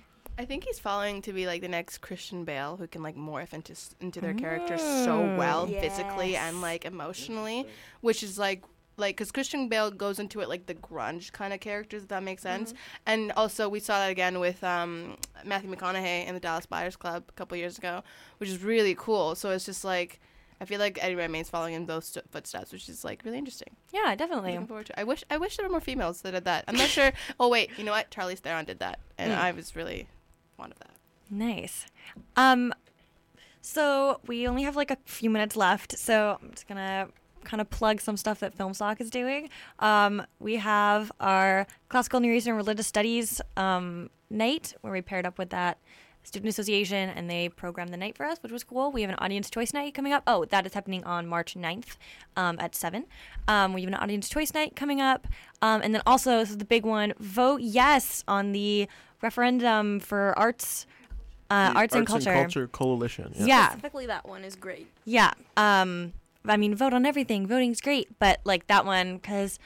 I 0.41 0.45
think 0.45 0.65
he's 0.65 0.79
following 0.79 1.21
to 1.23 1.33
be 1.33 1.47
like 1.47 1.63
the 1.63 1.69
next 1.69 1.99
Christian 1.99 2.45
Bale, 2.45 2.77
who 2.77 2.87
can 2.87 3.03
like 3.03 3.17
morph 3.17 3.53
into 3.53 3.75
into 4.01 4.21
their 4.21 4.35
characters 4.35 4.81
so 4.81 5.21
well, 5.37 5.67
physically 5.67 6.37
and 6.37 6.61
like 6.63 6.85
emotionally, 6.85 7.67
which 8.01 8.23
is 8.23 8.39
like 8.39 8.63
like 8.99 9.17
because 9.17 9.31
Christian 9.33 9.69
Bale 9.69 9.91
goes 9.91 10.19
into 10.19 10.41
it 10.41 10.49
like 10.49 10.67
the 10.67 10.75
grunge 10.75 11.33
kind 11.33 11.55
of 11.55 11.61
characters, 11.61 12.03
if 12.03 12.09
that 12.09 12.23
makes 12.23 12.43
sense. 12.43 12.75
And 13.07 13.33
also 13.33 13.69
we 13.69 13.81
saw 13.81 13.99
that 14.01 14.11
again 14.11 14.39
with 14.41 14.63
um, 14.63 15.17
Matthew 15.45 15.75
McConaughey 15.75 16.27
in 16.27 16.35
the 16.35 16.41
Dallas 16.41 16.67
Buyers 16.67 16.97
Club 16.97 17.25
a 17.29 17.33
couple 17.33 17.57
years 17.57 17.79
ago, 17.79 18.03
which 18.39 18.51
is 18.51 18.63
really 18.63 18.95
cool. 18.95 19.35
So 19.35 19.51
it's 19.51 19.65
just 19.65 19.85
like. 19.85 20.21
I 20.61 20.65
feel 20.65 20.81
like 20.81 20.99
Eddie 21.01 21.15
Redmayne's 21.15 21.49
following 21.49 21.75
in 21.75 21.87
those 21.87 22.07
st- 22.07 22.29
footsteps, 22.33 22.73
which 22.73 22.89
is 22.89 23.05
like 23.05 23.23
really 23.25 23.39
interesting. 23.39 23.77
Yeah, 23.93 24.17
definitely. 24.17 24.55
Looking 24.55 24.67
forward 24.67 24.87
to. 24.87 24.99
I 24.99 25.05
wish 25.05 25.23
I 25.31 25.37
wish 25.39 25.57
there 25.57 25.65
were 25.65 25.71
more 25.71 25.81
females 25.81 26.21
that 26.23 26.33
did 26.33 26.47
that. 26.47 26.65
I'm 26.67 26.75
not 26.75 26.89
sure. 26.89 27.13
Oh 27.39 27.49
wait, 27.49 27.71
you 27.79 27.85
know 27.85 27.93
what? 27.93 28.11
Charlize 28.11 28.41
Theron 28.41 28.65
did 28.65 28.81
that, 28.81 28.99
and 29.19 29.31
Mm. 29.31 29.39
I 29.39 29.53
was 29.53 29.77
really 29.77 30.09
fond 30.57 30.73
of 30.73 30.81
that. 30.81 30.91
Nice. 31.31 31.87
Um, 32.37 32.75
so 33.61 34.21
we 34.27 34.49
only 34.49 34.63
have 34.65 34.75
like 34.75 34.91
a 34.91 34.99
few 35.05 35.31
minutes 35.31 35.57
left, 35.57 35.97
so 35.99 36.39
I'm 36.43 36.51
just 36.51 36.67
gonna 36.67 37.09
kind 37.49 37.61
of 37.61 37.71
plug 37.71 38.01
some 38.01 38.17
stuff 38.17 38.41
that 38.41 38.57
FilmSoc 38.57 39.01
is 39.01 39.11
doing. 39.11 39.49
Um, 39.79 40.23
we 40.39 40.57
have 40.57 41.11
our 41.19 41.67
classical 41.89 42.21
Near 42.21 42.35
Eastern 42.35 42.57
religious 42.57 42.87
studies 42.87 43.41
um, 43.57 44.11
night 44.31 44.75
where 44.83 44.93
we 44.93 45.01
paired 45.01 45.25
up 45.27 45.39
with 45.39 45.51
that 45.51 45.79
student 46.25 46.51
association 46.51 47.09
and 47.09 47.31
they 47.31 47.49
programmed 47.49 47.91
the 47.91 47.97
night 47.97 48.15
for 48.15 48.27
us, 48.27 48.37
which 48.43 48.53
was 48.53 48.63
cool. 48.63 48.93
We 48.93 49.01
have 49.01 49.09
an 49.11 49.17
audience 49.19 49.49
choice 49.49 49.73
night 49.73 49.95
coming 49.95 50.13
up. 50.13 50.23
Oh, 50.27 50.45
that 50.47 50.67
is 50.67 50.75
happening 50.75 51.03
on 51.05 51.27
March 51.27 51.55
9th 51.55 51.97
um, 52.37 52.59
at 52.61 52.75
7. 52.75 53.07
Um, 53.47 53.73
we 53.73 53.81
have 53.81 53.89
an 53.89 53.95
audience 53.95 54.29
choice 54.29 54.53
night 54.53 54.77
coming 54.77 55.01
up. 55.01 55.27
Um, 55.63 55.81
and 55.83 55.95
then 55.95 56.03
also, 56.07 56.39
this 56.39 56.51
is 56.51 56.59
the 56.59 56.67
big 56.67 56.85
one 56.85 57.15
vote 57.19 57.63
yes 57.63 58.23
on 58.29 58.53
the 58.53 58.89
referendum 59.23 60.01
for 60.01 60.39
arts. 60.39 60.87
Uh, 61.51 61.73
The 61.73 61.79
arts, 61.79 61.95
and 61.95 62.07
culture. 62.07 62.67
Coalition. 62.69 63.33
Yeah. 63.35 63.69
specifically 63.71 64.05
that 64.07 64.29
one 64.29 64.45
is 64.45 64.55
great. 64.55 64.87
Yeah. 65.07 65.33
I 66.45 66.57
mean, 66.57 66.75
vote 66.75 66.93
on 66.93 67.05
everything. 67.05 67.47
Voting's 67.47 67.81
great, 67.81 68.19
but 68.19 68.41
like 68.45 68.67
that 68.69 68.85
one, 68.85 69.17
because 69.17 69.59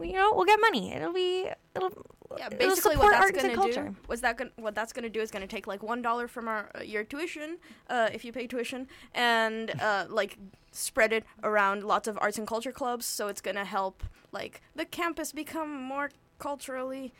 you 0.00 0.12
know 0.12 0.32
we'll 0.34 0.44
get 0.44 0.60
money. 0.60 0.92
It'll 0.92 1.12
be 1.12 1.48
it'll 1.74 1.90
Yeah, 2.38 2.46
it'll 2.46 2.58
basically 2.58 2.92
support 2.92 2.98
what 2.98 3.10
that's 3.12 3.24
arts 3.24 3.38
and 3.38 3.54
gonna 3.54 3.54
culture. 3.54 3.88
do 3.90 3.96
was 4.08 4.20
that 4.22 4.36
gonna, 4.36 4.50
what 4.56 4.74
that's 4.74 4.92
gonna 4.92 5.08
do 5.08 5.20
is 5.20 5.30
gonna 5.30 5.46
take 5.46 5.66
like 5.66 5.82
one 5.82 6.02
dollar 6.02 6.28
from 6.28 6.48
our 6.48 6.70
uh, 6.78 6.82
your 6.82 7.04
tuition, 7.04 7.58
uh, 7.88 8.08
if 8.12 8.24
you 8.24 8.32
pay 8.32 8.46
tuition, 8.46 8.88
and 9.14 9.72
uh, 9.80 10.06
like 10.08 10.38
spread 10.72 11.12
it 11.12 11.24
around 11.42 11.84
lots 11.84 12.08
of 12.08 12.18
arts 12.20 12.38
and 12.38 12.46
culture 12.46 12.72
clubs. 12.72 13.06
So 13.06 13.28
it's 13.28 13.40
gonna 13.40 13.64
help 13.64 14.02
like 14.32 14.60
the 14.74 14.84
campus 14.84 15.32
become 15.32 15.80
more 15.82 16.10
culturally 16.38 17.12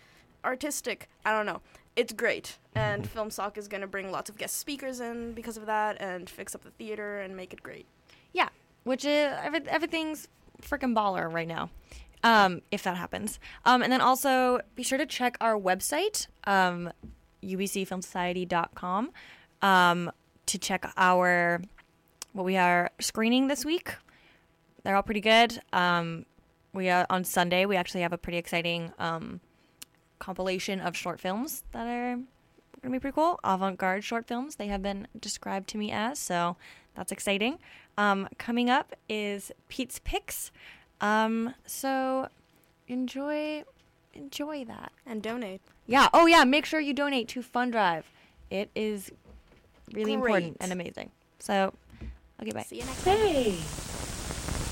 artistic. 0.44 1.08
I 1.24 1.32
don't 1.32 1.46
know. 1.46 1.60
It's 1.94 2.12
great, 2.12 2.58
and 2.74 3.08
FilmSoc 3.10 3.56
is 3.56 3.68
gonna 3.68 3.86
bring 3.86 4.10
lots 4.10 4.28
of 4.28 4.36
guest 4.36 4.58
speakers 4.58 5.00
in 5.00 5.32
because 5.32 5.56
of 5.56 5.64
that, 5.66 5.96
and 6.00 6.28
fix 6.28 6.54
up 6.54 6.62
the 6.62 6.70
theater 6.72 7.20
and 7.20 7.34
make 7.36 7.52
it 7.54 7.62
great. 7.62 7.86
Which 8.86 9.04
is 9.04 9.34
everything's 9.42 10.28
freaking 10.62 10.94
baller 10.94 11.30
right 11.30 11.48
now. 11.48 11.70
Um, 12.22 12.62
if 12.70 12.84
that 12.84 12.96
happens, 12.96 13.40
um, 13.64 13.82
and 13.82 13.92
then 13.92 14.00
also 14.00 14.60
be 14.76 14.84
sure 14.84 14.96
to 14.96 15.06
check 15.06 15.36
our 15.40 15.58
website, 15.58 16.28
um, 16.44 16.92
ubcfilmsociety.com, 17.42 19.10
um, 19.62 20.12
to 20.46 20.58
check 20.58 20.92
our 20.96 21.62
what 22.32 22.44
we 22.44 22.56
are 22.56 22.90
screening 23.00 23.48
this 23.48 23.64
week. 23.64 23.96
They're 24.84 24.94
all 24.94 25.02
pretty 25.02 25.20
good. 25.20 25.60
Um, 25.72 26.24
we 26.72 26.88
are 26.88 27.06
on 27.10 27.24
Sunday. 27.24 27.66
We 27.66 27.74
actually 27.74 28.02
have 28.02 28.12
a 28.12 28.18
pretty 28.18 28.38
exciting 28.38 28.92
um, 29.00 29.40
compilation 30.20 30.80
of 30.80 30.96
short 30.96 31.18
films 31.18 31.64
that 31.72 31.88
are 31.88 32.20
gonna 32.82 32.92
be 32.92 33.00
pretty 33.00 33.16
cool. 33.16 33.40
Avant-garde 33.42 34.04
short 34.04 34.28
films. 34.28 34.56
They 34.56 34.68
have 34.68 34.82
been 34.82 35.08
described 35.18 35.68
to 35.70 35.78
me 35.78 35.90
as 35.90 36.20
so. 36.20 36.56
That's 36.94 37.12
exciting. 37.12 37.58
Um, 37.98 38.28
coming 38.38 38.68
up 38.68 38.94
is 39.08 39.52
Pete's 39.68 40.00
Picks. 40.04 40.50
Um, 41.00 41.54
so 41.66 42.28
enjoy 42.88 43.64
enjoy 44.14 44.64
that 44.64 44.92
and 45.04 45.22
donate. 45.22 45.60
Yeah. 45.86 46.08
Oh 46.12 46.26
yeah. 46.26 46.44
Make 46.44 46.66
sure 46.66 46.80
you 46.80 46.94
donate 46.94 47.28
to 47.28 47.42
Fund 47.42 47.72
Drive. 47.72 48.10
It 48.50 48.70
is 48.74 49.10
really 49.92 50.12
important 50.12 50.56
and 50.60 50.72
amazing. 50.72 51.10
So 51.38 51.72
okay, 52.40 52.52
bye. 52.52 52.62
See 52.62 52.76
you 52.76 52.84
next 52.84 53.04
Hey, 53.04 53.52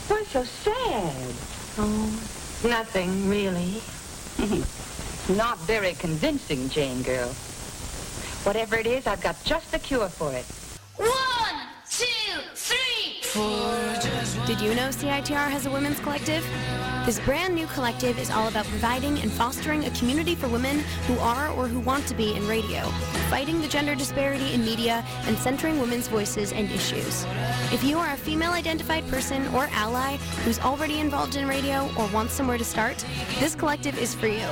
what's 0.08 0.30
so 0.30 0.44
sad? 0.44 1.34
Oh, 1.78 2.60
nothing 2.64 3.28
really. 3.28 3.80
Not 5.38 5.58
very 5.60 5.94
convincing, 5.94 6.68
Jane 6.68 7.02
girl. 7.02 7.28
Whatever 8.44 8.76
it 8.76 8.87
is, 8.87 9.06
I've 9.06 9.22
got 9.22 9.42
just 9.44 9.72
the 9.72 9.78
cure 9.78 10.08
for 10.08 10.32
it. 10.32 10.44
One, 10.96 11.08
two, 11.08 11.08
three, 11.08 11.10
four. 11.10 11.34
Did 13.35 14.61
you 14.61 14.77
know 14.77 14.90
CITR 14.90 15.51
has 15.51 15.66
a 15.66 15.70
women's 15.70 15.99
collective? 15.99 16.44
This 17.05 17.21
brand 17.21 17.55
new 17.55 17.67
collective 17.67 18.19
is 18.19 18.31
all 18.31 18.49
about 18.49 18.64
providing 18.64 19.19
and 19.19 19.31
fostering 19.31 19.85
a 19.85 19.90
community 19.90 20.35
for 20.35 20.49
women 20.49 20.79
who 21.07 21.19
are 21.19 21.51
or 21.51 21.69
who 21.69 21.79
want 21.81 22.07
to 22.07 22.14
be 22.14 22.35
in 22.35 22.49
radio, 22.49 22.81
fighting 23.29 23.61
the 23.61 23.69
gender 23.69 23.95
disparity 23.95 24.55
in 24.55 24.64
media, 24.64 25.05
and 25.27 25.37
centering 25.37 25.79
women's 25.79 26.09
voices 26.09 26.55
and 26.55 26.71
issues. 26.71 27.27
If 27.75 27.85
you 27.85 27.99
are 27.99 28.14
a 28.14 28.17
female 28.17 28.53
identified 28.53 29.07
person 29.09 29.47
or 29.49 29.69
ally 29.73 30.17
who's 30.47 30.59
already 30.61 30.99
involved 30.99 31.37
in 31.37 31.47
radio 31.47 31.90
or 31.99 32.07
wants 32.09 32.33
somewhere 32.33 32.57
to 32.57 32.64
start, 32.64 33.05
this 33.38 33.55
collective 33.55 33.99
is 33.99 34.14
for 34.14 34.29
you. 34.29 34.49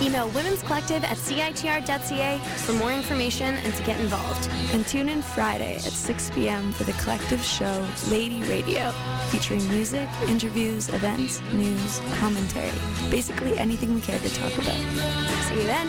Email 0.00 0.28
Women's 0.28 0.62
Collective 0.62 1.02
at 1.02 1.16
CITR.ca 1.16 2.38
for 2.58 2.74
more 2.74 2.92
information 2.92 3.56
and 3.56 3.74
to 3.74 3.82
get 3.82 3.98
involved. 3.98 4.48
And 4.72 4.86
tune 4.86 5.08
in 5.08 5.20
Friday 5.20 5.74
at 5.74 5.82
6 5.82 6.30
p.m. 6.30 6.70
for 6.70 6.84
the 6.84 6.92
collective 6.92 7.42
show 7.42 7.84
Lady 8.08 8.40
Radio, 8.42 8.92
featuring 9.30 9.68
music, 9.68 10.08
interviews, 10.28 10.88
events, 10.90 11.42
news, 11.88 12.00
commentary, 12.18 12.70
basically 13.10 13.58
anything 13.58 13.94
we 13.94 14.00
care 14.00 14.18
to 14.18 14.34
talk 14.34 14.52
about. 14.58 14.76
See 15.46 15.54
you 15.54 15.66
then. 15.66 15.88